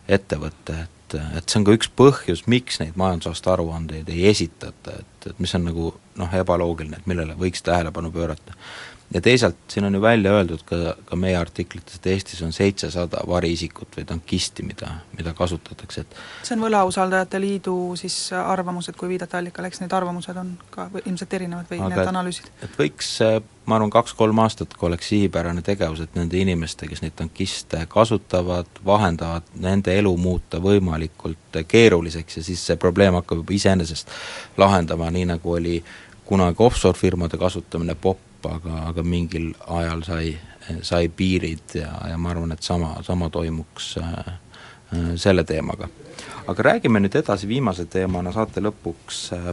ettevõtte, 0.08 0.78
et, 0.86 1.18
et 1.38 1.48
see 1.48 1.60
on 1.60 1.68
ka 1.68 1.76
üks 1.76 1.90
põhjus, 1.96 2.46
miks 2.50 2.80
neid 2.82 2.98
majandusaasta 3.00 3.54
aruandeid 3.54 4.08
ei 4.12 4.26
esitata, 4.30 4.98
et, 5.00 5.30
et 5.30 5.38
mis 5.42 5.54
on 5.58 5.68
nagu 5.70 5.92
noh, 6.20 6.34
ebaloogiline, 6.40 7.00
et 7.00 7.06
millele 7.10 7.36
võiks 7.38 7.62
tähelepanu 7.66 8.12
pöörata 8.14 8.56
ja 9.14 9.20
teisalt, 9.20 9.56
siin 9.68 9.84
on 9.84 9.94
ju 9.94 10.00
välja 10.02 10.32
öeldud 10.32 10.62
ka, 10.66 10.96
ka 11.04 11.16
meie 11.16 11.36
artiklites, 11.38 11.96
et 12.00 12.06
Eestis 12.10 12.42
on 12.42 12.52
seitsesada 12.52 13.22
variisikut 13.28 13.96
või 13.96 14.06
tankisti, 14.08 14.64
mida, 14.66 14.90
mida 15.18 15.34
kasutatakse, 15.38 16.02
et 16.02 16.16
see 16.42 16.56
on 16.56 16.64
Võlausaldajate 16.64 17.40
Liidu 17.40 17.76
siis 17.98 18.16
arvamus, 18.34 18.88
et 18.90 18.98
kui 18.98 19.12
viidata 19.12 19.38
allikale, 19.38 19.70
eks 19.70 19.84
need 19.84 19.94
arvamused 19.94 20.40
on 20.40 20.54
ka 20.74 20.88
ilmselt 21.04 21.36
erinevad 21.38 21.70
või 21.70 21.80
Aga 21.80 21.92
need 21.94 22.12
analüüsid? 22.14 22.50
et 22.66 22.78
võiks, 22.80 23.10
ma 23.70 23.78
arvan, 23.78 23.92
kaks-kolm 23.94 24.42
aastat, 24.42 24.74
kui 24.78 24.90
oleks 24.90 25.12
sihipärane 25.14 25.62
tegevus, 25.62 26.02
et 26.02 26.18
nende 26.18 26.40
inimeste, 26.40 26.90
kes 26.90 27.04
neid 27.04 27.14
tankiste 27.20 27.84
kasutavad, 27.88 28.82
vahendavad, 28.84 29.46
nende 29.62 29.94
elu 29.94 30.16
muuta 30.18 30.58
võimalikult 30.64 31.62
keeruliseks 31.70 32.40
ja 32.40 32.48
siis 32.50 32.66
see 32.66 32.80
probleem 32.80 33.14
hakkab 33.20 33.44
juba 33.44 33.54
iseenesest 33.54 34.10
lahendama, 34.58 35.10
nii 35.14 35.30
nagu 35.36 35.54
oli 35.54 35.78
kunagi 36.24 36.62
offshore-firmade 36.64 37.38
kasutamine 37.38 37.94
popp, 38.44 38.66
aga, 38.66 38.88
aga 38.90 39.02
mingil 39.02 39.52
ajal 39.66 40.04
sai, 40.04 40.32
sai 40.82 41.08
piirid 41.08 41.76
ja, 41.80 41.92
ja 42.10 42.18
ma 42.18 42.30
arvan, 42.30 42.52
et 42.52 42.62
sama, 42.62 42.96
sama 43.02 43.30
toimuks 43.30 43.96
äh, 43.98 44.08
äh, 44.92 45.12
selle 45.16 45.44
teemaga. 45.44 45.88
aga 46.46 46.62
räägime 46.62 47.00
nüüd 47.00 47.14
edasi 47.16 47.48
viimase 47.48 47.86
teemana 47.86 48.32
saate 48.32 48.60
lõpuks 48.60 49.20
äh, 49.36 49.52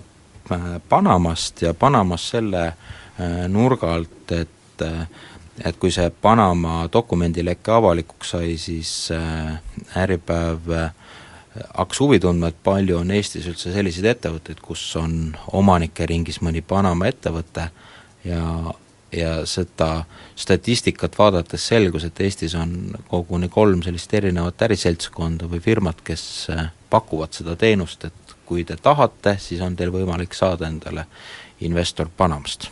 Panamast 0.89 1.61
ja 1.61 1.73
Panamast 1.73 2.33
selle 2.35 2.65
äh, 2.67 3.47
nurga 3.47 3.93
alt, 3.95 4.31
et 4.31 4.81
äh, 4.81 5.05
et 5.65 5.77
kui 5.77 5.91
see 5.91 6.09
Panama 6.09 6.87
dokumendileke 6.93 7.71
avalikuks 7.71 8.31
sai, 8.35 8.55
siis 8.57 9.11
äh, 9.11 9.59
Äripäev 10.03 10.71
äh, 10.73 10.91
hakkas 11.75 11.99
huvi 11.99 12.19
tundma, 12.19 12.49
et 12.49 12.63
palju 12.63 12.97
on 13.01 13.11
Eestis 13.11 13.47
üldse 13.51 13.73
selliseid 13.73 14.07
ettevõtteid, 14.13 14.61
kus 14.63 14.83
on 14.99 15.35
omanike 15.59 16.07
ringis 16.09 16.39
mõni 16.41 16.63
Panama 16.65 17.09
ettevõte 17.11 17.67
ja, 18.25 18.73
ja 19.11 19.45
seda 19.45 20.03
statistikat 20.35 21.17
vaadates 21.19 21.67
selgus, 21.67 22.05
et 22.07 22.19
Eestis 22.19 22.55
on 22.55 22.95
koguni 23.07 23.49
kolm 23.49 23.83
sellist 23.83 24.13
erinevat 24.13 24.61
äriseltskonda 24.67 25.49
või 25.51 25.59
firmat, 25.63 26.01
kes 26.03 26.23
äh, 26.53 26.71
pakuvad 26.89 27.35
seda 27.35 27.55
teenust, 27.55 28.05
et 28.05 28.35
kui 28.45 28.63
te 28.67 28.75
tahate, 28.75 29.37
siis 29.39 29.61
on 29.61 29.75
teil 29.75 29.91
võimalik 29.93 30.35
saada 30.35 30.67
endale 30.67 31.05
investor 31.61 32.09
Panamast. 32.17 32.69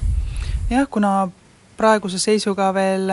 jah, 0.70 0.88
kuna 0.92 1.30
praeguse 1.78 2.20
seisuga 2.20 2.74
veel 2.74 3.12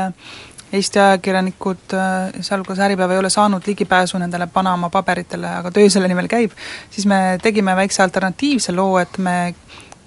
Eesti 0.72 0.98
ajakirjanikud, 0.98 1.92
äh, 1.94 2.40
sealhulgas 2.42 2.78
Äripäev, 2.82 3.10
ei 3.10 3.18
ole 3.18 3.30
saanud 3.30 3.62
ligipääsu 3.66 4.18
nendele 4.18 4.46
Panama 4.46 4.90
paberitele, 4.90 5.46
aga 5.60 5.70
töö 5.70 5.90
selle 5.90 6.08
nimel 6.10 6.26
käib, 6.28 6.56
siis 6.90 7.06
me 7.06 7.38
tegime 7.42 7.76
väikse 7.76 8.02
alternatiivse 8.02 8.74
loo, 8.74 8.98
et 8.98 9.18
me 9.18 9.54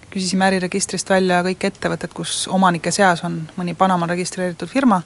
küsisime 0.09 0.47
äriregistrist 0.49 1.09
välja 1.09 1.41
kõik 1.45 1.65
ettevõtted, 1.69 2.13
kus 2.17 2.47
omanike 2.51 2.91
seas 2.91 3.23
on 3.27 3.39
mõni 3.57 3.75
Panamal 3.77 4.09
registreeritud 4.13 4.69
firma 4.69 5.01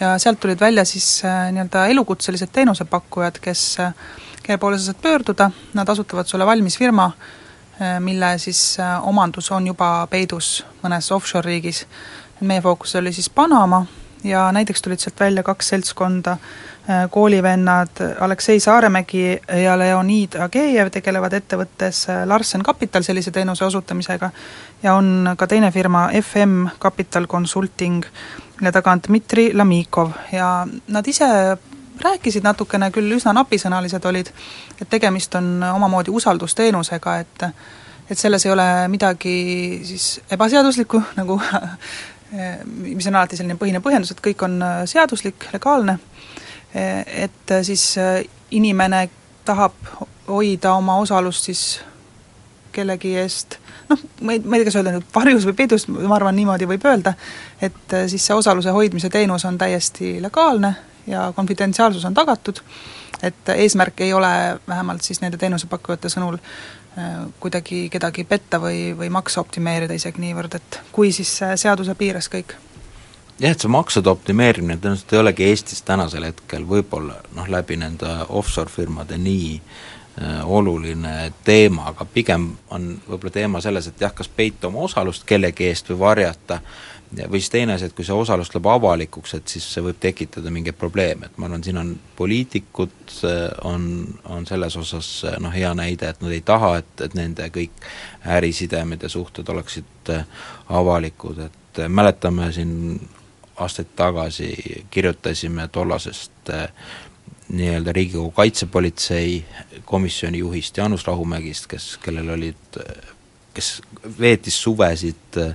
ja 0.00 0.16
sealt 0.18 0.40
tulid 0.40 0.60
välja 0.60 0.84
siis 0.88 1.06
äh, 1.24 1.50
nii-öelda 1.54 1.86
elukutselised 1.92 2.52
teenusepakkujad, 2.52 3.38
kes, 3.44 3.64
äh, 3.84 3.94
kelle 4.42 4.58
poole 4.58 4.78
sa 4.78 4.90
saad 4.90 5.02
pöörduda, 5.02 5.50
nad 5.78 5.88
asutavad 5.88 6.26
sulle 6.26 6.46
valmis 6.46 6.78
firma, 6.78 7.10
mille 8.02 8.32
siis 8.42 8.74
omandus 9.06 9.52
on 9.54 9.68
juba 9.70 10.08
peidus 10.10 10.64
mõnes 10.82 11.12
offshore 11.14 11.46
riigis. 11.46 11.84
meie 12.40 12.62
fookus 12.62 12.96
oli 12.98 13.12
siis 13.12 13.30
Panama 13.30 13.84
ja 14.24 14.52
näiteks 14.52 14.82
tulid 14.82 14.98
sealt 14.98 15.20
välja 15.20 15.42
kaks 15.42 15.68
seltskonda, 15.68 16.32
äh, 16.32 17.10
koolivennad 17.10 18.02
Aleksei 18.20 18.60
Saaremägi 18.60 19.40
ja 19.64 19.78
Leonid 19.78 20.34
Agejev 20.40 20.90
tegelevad 20.90 21.32
ettevõttes 21.32 22.08
äh, 22.10 22.26
Larsen 22.26 22.62
Capital 22.62 23.02
sellise 23.02 23.30
teenuse 23.30 23.64
osutamisega 23.64 24.30
ja 24.82 24.94
on 24.94 25.34
ka 25.36 25.46
teine 25.46 25.70
firma 25.72 26.08
FM 26.22 26.66
Capital 26.80 27.26
Consulting, 27.26 28.04
mille 28.60 28.72
taga 28.72 28.92
on 28.92 29.02
Dmitri 29.08 29.50
Lamikov. 29.54 30.10
Ja 30.32 30.66
nad 30.88 31.06
ise 31.06 31.28
rääkisid 32.00 32.46
natukene, 32.46 32.90
küll 32.94 33.16
üsna 33.16 33.32
napisõnalised 33.34 34.04
olid, 34.06 34.30
et 34.80 34.88
tegemist 34.90 35.34
on 35.34 35.58
omamoodi 35.74 36.14
usaldusteenusega, 36.14 37.18
et 37.18 37.50
et 38.08 38.16
selles 38.18 38.46
ei 38.46 38.52
ole 38.52 38.64
midagi 38.88 39.32
siis 39.84 40.20
ebaseaduslikku, 40.32 41.02
nagu 41.16 41.40
mis 42.66 43.06
on 43.06 43.16
alati 43.16 43.38
selline 43.38 43.56
põhine 43.60 43.80
põhjendus, 43.84 44.12
et 44.12 44.22
kõik 44.24 44.42
on 44.44 44.58
äh, 44.62 44.80
seaduslik, 44.88 45.48
legaalne, 45.54 45.98
e, 46.74 46.82
et 47.24 47.54
äh, 47.54 47.62
siis 47.66 47.84
äh, 48.00 48.20
inimene 48.50 49.06
tahab 49.48 49.76
hoida 50.28 50.74
oma 50.76 50.98
osalust 51.00 51.48
siis 51.48 51.62
kellegi 52.72 53.14
eest. 53.18 53.56
Noh, 53.88 54.00
ma 54.20 54.34
ei, 54.36 54.42
ma 54.44 54.56
ei 54.56 54.60
tea, 54.60 54.68
kas 54.68 54.76
öelda 54.76 54.92
nüüd 54.92 55.08
varjus 55.14 55.46
või 55.48 55.56
peidus, 55.56 55.88
ma 55.88 56.18
arvan, 56.18 56.36
niimoodi 56.36 56.68
võib 56.68 56.84
öelda, 56.90 57.14
et 57.64 57.96
siis 58.12 58.26
see 58.28 58.36
osaluse 58.36 58.74
hoidmise 58.76 59.08
teenus 59.08 59.46
on 59.48 59.56
täiesti 59.58 60.18
legaalne 60.20 60.74
ja 61.08 61.30
konfidentsiaalsus 61.36 62.04
on 62.04 62.14
tagatud, 62.14 62.60
et 63.24 63.54
eesmärk 63.56 64.04
ei 64.04 64.12
ole 64.12 64.60
vähemalt 64.68 65.02
siis 65.02 65.22
nende 65.24 65.40
teenusepakkujate 65.40 66.12
sõnul 66.12 66.36
kuidagi 67.40 67.88
kedagi 67.92 68.24
petta 68.24 68.60
või, 68.62 68.92
või 68.98 69.10
makse 69.12 69.40
optimeerida 69.40 69.94
isegi 69.94 70.22
niivõrd, 70.22 70.58
et 70.58 70.80
kui 70.92 71.12
siis 71.14 71.30
seaduse 71.60 71.94
piires 71.94 72.30
kõik. 72.32 72.56
jah, 73.38 73.52
et 73.52 73.60
see 73.60 73.70
maksude 73.70 74.10
optimeerimine 74.10 74.80
tõenäoliselt 74.80 75.12
ei 75.14 75.22
olegi 75.22 75.46
Eestis 75.50 75.82
tänasel 75.82 76.26
hetkel 76.26 76.66
võib-olla 76.66 77.20
noh, 77.36 77.48
läbi 77.48 77.76
nende 77.78 78.10
offshore 78.28 78.70
firmade 78.70 79.18
nii 79.18 79.54
äh, 79.58 80.42
oluline 80.44 81.32
teema, 81.44 81.92
aga 81.92 82.04
pigem 82.04 82.50
on 82.70 82.90
võib-olla 83.06 83.34
teema 83.40 83.60
selles, 83.60 83.86
et 83.86 84.00
jah, 84.00 84.14
kas 84.14 84.28
peita 84.28 84.68
oma 84.72 84.86
osalust 84.88 85.26
kellegi 85.26 85.70
eest 85.70 85.92
või 85.92 86.00
varjata 86.06 86.60
äh, 86.62 86.97
või 87.16 87.40
siis 87.40 87.50
teine 87.50 87.74
asi, 87.74 87.88
et 87.88 87.94
kui 87.96 88.04
see 88.04 88.16
osalus 88.16 88.50
tuleb 88.52 88.66
avalikuks, 88.68 89.34
et 89.38 89.48
siis 89.48 89.64
see 89.72 89.82
võib 89.84 89.98
tekitada 90.00 90.50
mingeid 90.52 90.76
probleeme, 90.78 91.28
et 91.28 91.38
ma 91.40 91.48
arvan, 91.48 91.64
siin 91.64 91.80
on 91.80 91.94
poliitikud, 92.16 93.14
on, 93.68 93.88
on 94.28 94.46
selles 94.46 94.76
osas 94.76 95.10
noh, 95.40 95.52
hea 95.54 95.72
näide, 95.78 96.12
et 96.12 96.22
nad 96.24 96.34
ei 96.34 96.42
taha, 96.44 96.74
et, 96.82 96.92
et 97.06 97.16
nende 97.18 97.48
kõik 97.54 97.88
ärisidemed 98.38 99.02
ja 99.02 99.12
suhted 99.12 99.48
oleksid 99.48 100.12
äh, 100.12 100.24
avalikud, 100.68 101.40
et 101.48 101.82
äh, 101.82 101.88
mäletame 101.88 102.52
siin 102.52 102.72
aastaid 103.58 103.94
tagasi 103.96 104.52
kirjutasime 104.90 105.68
tollasest 105.72 106.52
äh, 106.54 106.68
nii-öelda 107.48 107.92
Riigikogu 107.96 108.30
Kaitsepolitsei 108.36 109.44
komisjoni 109.88 110.42
juhist 110.44 110.76
Jaanus 110.76 111.06
Rahumägist, 111.06 111.66
kes, 111.66 111.94
kellel 112.04 112.28
olid 112.36 112.76
kes 113.58 113.70
veetis 114.18 114.56
suvesid 114.62 115.38
äh, 115.42 115.54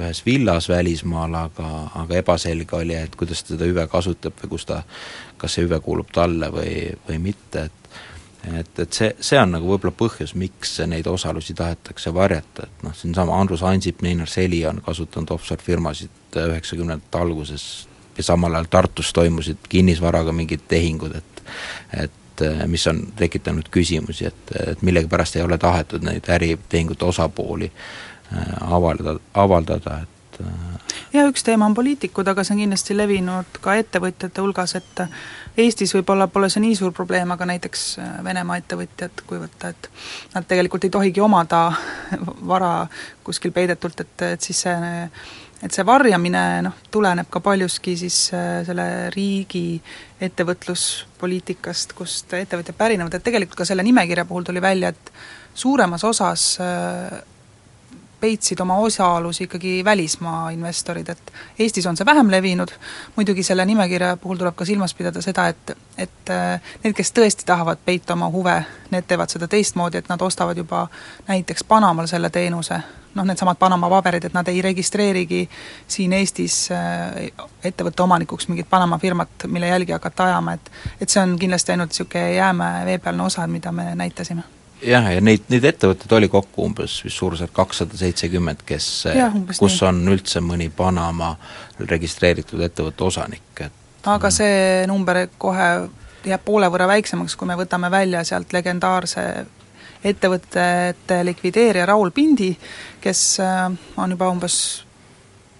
ühes 0.00 0.22
villas 0.26 0.68
välismaal, 0.68 1.34
aga, 1.44 1.70
aga 2.02 2.20
ebaselge 2.22 2.76
oli, 2.80 2.96
et 2.96 3.16
kuidas 3.18 3.44
ta 3.44 3.54
seda 3.54 3.68
hüve 3.68 3.84
kasutab 3.90 4.38
või 4.42 4.54
kus 4.54 4.68
ta, 4.68 4.82
kas 5.38 5.56
see 5.56 5.66
hüve 5.66 5.80
kuulub 5.84 6.12
talle 6.14 6.50
või, 6.54 6.72
või 7.08 7.20
mitte, 7.30 7.68
et 7.68 7.76
et, 8.48 8.78
et 8.78 8.94
see, 8.94 9.08
see 9.20 9.36
on 9.40 9.50
nagu 9.56 9.66
võib-olla 9.66 9.92
põhjus, 9.98 10.32
miks 10.38 10.76
neid 10.88 11.08
osalusi 11.10 11.56
tahetakse 11.58 12.12
varjata, 12.14 12.68
et 12.68 12.84
noh, 12.86 12.94
siinsama 12.96 13.34
Andrus 13.34 13.64
Ansip, 13.66 14.00
Neinar 14.06 14.30
Seli 14.30 14.62
on 14.66 14.78
kasutanud 14.84 15.34
offshore 15.34 15.64
firmasid 15.64 16.38
üheksakümnendate 16.38 17.18
alguses 17.18 17.66
ja 18.16 18.24
samal 18.24 18.54
ajal 18.54 18.70
Tartus 18.70 19.10
toimusid 19.12 19.68
kinnisvaraga 19.68 20.32
mingid 20.32 20.64
tehingud, 20.70 21.18
et 21.18 21.44
et 22.04 22.16
et 22.40 22.68
mis 22.70 22.86
on 22.90 23.00
tekitanud 23.16 23.70
küsimusi, 23.70 24.28
et, 24.30 24.54
et 24.66 24.82
millegipärast 24.82 25.36
ei 25.36 25.46
ole 25.46 25.58
tahetud 25.58 26.04
neid 26.06 26.28
äritehingute 26.28 27.04
osapooli 27.04 27.70
äh, 27.72 28.54
avaldada, 28.60 29.18
avaldada, 29.34 30.00
et 30.02 30.40
äh, 30.44 30.78
ja 31.12 31.24
üks 31.28 31.44
teema 31.44 31.66
on 31.68 31.74
poliitikud, 31.74 32.28
aga 32.28 32.44
see 32.44 32.54
on 32.56 32.62
kindlasti 32.62 32.96
levinud 32.96 33.60
ka 33.64 33.76
ettevõtjate 33.80 34.44
hulgas, 34.44 34.74
et 34.78 35.04
Eestis 35.58 35.90
võib-olla 35.96 36.28
pole 36.30 36.46
see 36.52 36.62
nii 36.62 36.76
suur 36.78 36.92
probleem, 36.94 37.32
aga 37.34 37.48
näiteks 37.50 37.84
Venemaa 38.24 38.60
ettevõtjad, 38.60 39.24
kui 39.26 39.40
võtta, 39.42 39.72
et 39.72 39.88
nad 40.36 40.46
tegelikult 40.46 40.86
ei 40.86 40.92
tohigi 40.94 41.24
omada 41.24 41.64
vara 42.52 42.72
kuskil 43.26 43.52
peidetult, 43.56 44.04
et, 44.04 44.26
et 44.34 44.48
siis 44.48 44.62
see 44.66 44.94
et 45.62 45.74
see 45.74 45.86
varjamine 45.86 46.42
noh, 46.66 46.76
tuleneb 46.90 47.30
ka 47.30 47.40
paljuski 47.44 47.96
siis 47.98 48.18
äh, 48.36 48.60
selle 48.66 48.86
riigi 49.14 49.80
ettevõtluspoliitikast, 50.22 51.96
kust 51.98 52.34
ettevõtjad 52.38 52.78
pärinevad, 52.78 53.18
et 53.18 53.26
tegelikult 53.26 53.62
ka 53.62 53.66
selle 53.68 53.86
nimekirja 53.86 54.26
puhul 54.28 54.46
tuli 54.46 54.62
välja, 54.62 54.92
et 54.94 55.12
suuremas 55.58 56.04
osas 56.06 56.52
äh, 56.62 57.18
peitsid 58.20 58.60
oma 58.60 58.76
osalusi 58.76 59.44
ikkagi 59.44 59.84
välismaa 59.84 60.50
investorid, 60.50 61.08
et 61.08 61.32
Eestis 61.58 61.86
on 61.86 61.96
see 61.96 62.06
vähem 62.06 62.30
levinud, 62.30 62.72
muidugi 63.16 63.42
selle 63.42 63.64
nimekirja 63.66 64.16
puhul 64.16 64.36
tuleb 64.36 64.56
ka 64.56 64.64
silmas 64.64 64.94
pidada 64.94 65.22
seda, 65.22 65.48
et 65.48 65.76
et 65.98 66.30
äh, 66.30 66.60
need, 66.84 66.94
kes 66.94 67.10
tõesti 67.12 67.46
tahavad 67.46 67.80
peita 67.84 68.14
oma 68.14 68.28
huve, 68.30 68.54
need 68.90 69.06
teevad 69.08 69.30
seda 69.30 69.48
teistmoodi, 69.50 69.98
et 69.98 70.08
nad 70.08 70.22
ostavad 70.22 70.56
juba 70.56 70.86
näiteks 71.28 71.64
Panamal 71.68 72.06
selle 72.06 72.30
teenuse, 72.30 72.78
noh, 73.14 73.26
needsamad 73.26 73.58
Panama 73.58 73.90
paberid, 73.90 74.28
et 74.28 74.34
nad 74.34 74.48
ei 74.48 74.62
registreerigi 74.62 75.48
siin 75.88 76.12
Eestis 76.12 76.68
äh, 76.74 77.32
ettevõtte 77.64 78.02
omanikuks 78.02 78.48
mingit 78.48 78.70
Panama 78.70 78.98
firmat, 78.98 79.46
mille 79.46 79.72
jälgi 79.72 79.96
hakata 79.96 80.30
ajama, 80.30 80.54
et 80.54 80.70
et 81.00 81.08
see 81.08 81.22
on 81.22 81.34
kindlasti 81.38 81.74
ainult 81.74 81.94
niisugune 81.94 82.30
jäämäe 82.34 82.86
veepealne 82.86 83.26
osa, 83.26 83.46
mida 83.46 83.72
me 83.72 83.94
näitasime 83.94 84.57
jah, 84.82 85.10
ja 85.14 85.20
neid, 85.24 85.46
neid 85.52 85.64
ettevõtteid 85.72 86.12
oli 86.18 86.28
kokku 86.32 86.64
umbes 86.68 86.98
vist 87.04 87.18
suurusjärk 87.18 87.52
kakssada 87.56 87.98
seitsekümmend, 87.98 88.62
kes, 88.66 88.88
kus 89.58 89.80
nii. 89.80 89.88
on 89.88 90.00
üldse 90.14 90.42
mõni 90.44 90.70
Panama 90.74 91.34
registreeritud 91.80 92.62
ettevõtte 92.66 93.04
osanik, 93.04 93.64
et 93.66 94.08
aga 94.08 94.30
see 94.32 94.86
number 94.88 95.26
kohe 95.38 95.68
jääb 96.26 96.44
poole 96.44 96.68
võrra 96.70 96.88
väiksemaks, 96.90 97.36
kui 97.36 97.48
me 97.48 97.56
võtame 97.58 97.90
välja 97.90 98.24
sealt 98.26 98.52
legendaarse 98.52 99.24
ettevõtete 100.04 101.22
likvideerija 101.26 101.86
Raul 101.86 102.10
Pindi, 102.14 102.52
kes 103.02 103.22
äh, 103.42 103.64
on 103.96 104.14
juba 104.14 104.28
umbes 104.30 104.58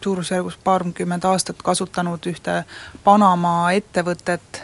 suurusjärgus 0.05 0.57
paarkümmend 0.65 1.25
aastat 1.27 1.63
kasutanud 1.63 2.27
ühte 2.31 2.63
Panama 3.05 3.73
ettevõtet 3.75 4.63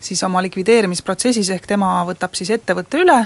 siis 0.00 0.22
oma 0.26 0.42
likvideerimisprotsessis, 0.42 1.50
ehk 1.54 1.66
tema 1.70 2.00
võtab 2.06 2.34
siis 2.34 2.50
ettevõtte 2.50 3.00
üle, 3.02 3.20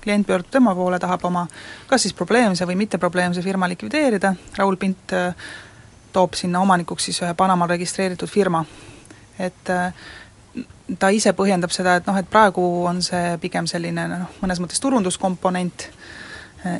klient 0.00 0.26
pöördub 0.26 0.50
tema 0.50 0.74
poole, 0.74 0.98
tahab 0.98 1.24
oma 1.24 1.46
kas 1.86 2.02
siis 2.06 2.14
probleemse 2.14 2.66
või 2.66 2.78
mitteprobleemse 2.84 3.42
firma 3.42 3.68
likvideerida, 3.68 4.34
Raul 4.58 4.76
Pint 4.76 5.12
äh, 5.16 5.34
toob 6.12 6.34
sinna 6.34 6.60
omanikuks 6.60 7.04
siis 7.10 7.22
ühe 7.22 7.34
Panamal 7.34 7.68
registreeritud 7.68 8.28
firma. 8.28 8.64
et 9.38 9.70
äh, 9.70 9.92
ta 10.98 11.08
ise 11.08 11.32
põhjendab 11.32 11.70
seda, 11.72 11.96
et 11.96 12.06
noh, 12.06 12.16
et 12.18 12.30
praegu 12.30 12.64
on 12.86 13.02
see 13.02 13.36
pigem 13.40 13.66
selline 13.70 14.08
noh, 14.10 14.34
mõnes 14.42 14.60
mõttes 14.62 14.82
turunduskomponent 14.82 15.86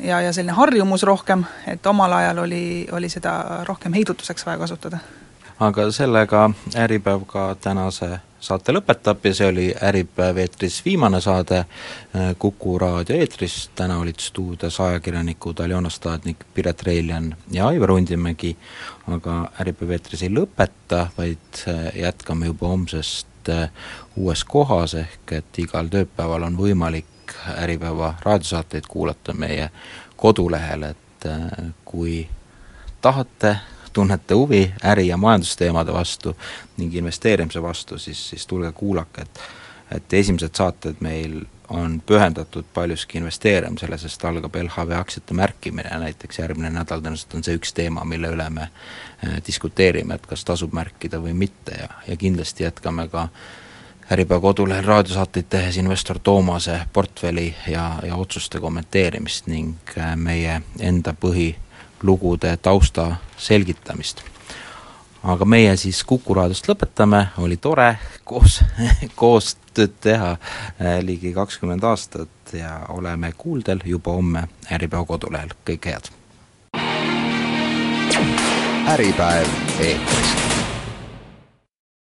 ja, 0.03 0.21
ja 0.21 0.33
selline 0.33 0.55
harjumus 0.57 1.03
rohkem, 1.07 1.45
et 1.67 1.85
omal 1.87 2.13
ajal 2.13 2.43
oli, 2.43 2.63
oli 2.91 3.09
seda 3.09 3.63
rohkem 3.67 3.93
heidutuseks 3.93 4.45
vaja 4.45 4.59
kasutada. 4.61 4.99
aga 5.59 5.91
sellega 5.91 6.49
Äripäev 6.75 7.25
ka 7.27 7.55
tänase 7.61 8.19
saate 8.41 8.73
lõpetab 8.73 9.25
ja 9.25 9.33
see 9.37 9.47
oli 9.47 9.67
Äripäev 9.89 10.37
eetris 10.41 10.81
viimane 10.85 11.21
saade 11.21 11.61
äh, 11.61 12.31
Kuku 12.39 12.77
raadio 12.81 13.15
eetris, 13.15 13.69
täna 13.75 13.99
olid 14.01 14.19
stuudios 14.19 14.79
ajakirjanikud 14.81 15.59
Aljona 15.63 15.89
Stadnik, 15.89 16.45
Piret 16.53 16.83
Reiljan 16.83 17.35
ja 17.51 17.67
Aivar 17.67 17.91
Undimägi, 17.95 18.55
aga 19.07 19.43
Äripäev 19.61 19.97
eetris 19.97 20.25
ei 20.25 20.33
lõpeta, 20.33 21.07
vaid 21.17 21.65
äh, 21.67 21.91
jätkame 22.03 22.51
juba 22.51 22.73
homsest 22.73 23.27
Äh, 23.49 23.69
uues 24.15 24.43
kohas, 24.43 24.93
ehk 24.93 25.31
et 25.33 25.59
igal 25.63 25.87
tööpäeval 25.89 26.43
on 26.45 26.57
võimalik 26.59 27.33
Äripäeva 27.55 28.11
raadiosaateid 28.21 28.85
kuulata 28.89 29.33
meie 29.33 29.69
kodulehel, 30.19 30.83
et 30.91 31.25
kui 31.85 32.27
tahate, 33.01 33.55
tunnete 33.93 34.33
huvi 34.33 34.73
äri- 34.85 35.07
ja 35.07 35.17
majandusteemade 35.17 35.93
vastu 35.93 36.35
ning 36.77 36.95
investeerimise 36.95 37.61
vastu, 37.61 37.99
siis, 37.99 38.29
siis 38.29 38.47
tulge 38.47 38.71
kuulake, 38.71 39.21
et 39.21 39.41
et 39.91 40.13
esimesed 40.13 40.55
saated 40.55 41.01
meil 41.03 41.41
on 41.69 42.01
pühendatud 42.05 42.65
paljuski 42.73 43.17
investeerimisele, 43.17 43.97
sest 43.97 44.25
algab 44.25 44.55
LHV 44.55 44.91
aktsiate 44.97 45.33
märkimine, 45.33 45.89
näiteks 45.99 46.39
järgmine 46.39 46.69
nädal 46.69 46.99
tõenäoliselt 46.99 47.35
on 47.35 47.43
see 47.47 47.55
üks 47.59 47.71
teema, 47.75 48.03
mille 48.07 48.31
üle 48.35 48.49
me 48.51 48.67
äh, 48.67 49.37
diskuteerime, 49.47 50.15
et 50.15 50.27
kas 50.27 50.43
tasub 50.47 50.75
märkida 50.75 51.21
või 51.23 51.33
mitte. 51.37 51.77
Ja, 51.79 51.89
ja 52.07 52.17
kindlasti 52.17 52.67
jätkame 52.67 53.07
ka 53.11 53.27
Äripäeva 54.11 54.41
kodulehel 54.43 54.83
raadiosaateid 54.83 55.45
tehes 55.49 55.77
investor 55.79 56.19
Toomase 56.19 56.81
portfelli 56.93 57.53
ja, 57.67 57.93
ja 58.03 58.15
otsuste 58.19 58.59
kommenteerimist 58.59 59.47
ning 59.47 59.95
äh, 59.97 60.15
meie 60.19 60.61
enda 60.79 61.13
põhilugude 62.01 62.57
tausta 62.61 63.15
selgitamist. 63.37 64.21
Aga 65.23 65.45
meie 65.45 65.75
siis 65.77 66.03
Kuku 66.03 66.33
raadiost 66.33 66.67
lõpetame, 66.67 67.27
oli 67.37 67.57
tore 67.57 67.99
koos, 68.25 68.61
koostööd 69.15 69.93
teha 70.01 70.31
äh, 70.33 70.99
ligi 71.05 71.33
kakskümmend 71.33 71.83
aastat 71.83 72.53
ja 72.53 72.87
oleme 72.89 73.31
kuuldel 73.37 73.79
juba 73.85 74.11
homme 74.17 74.47
Äripäeva 74.71 75.05
kodulehel, 75.05 75.53
kõike 75.65 75.93
head! 75.93 76.09
äripäev 78.91 79.47
eetris 79.79 80.50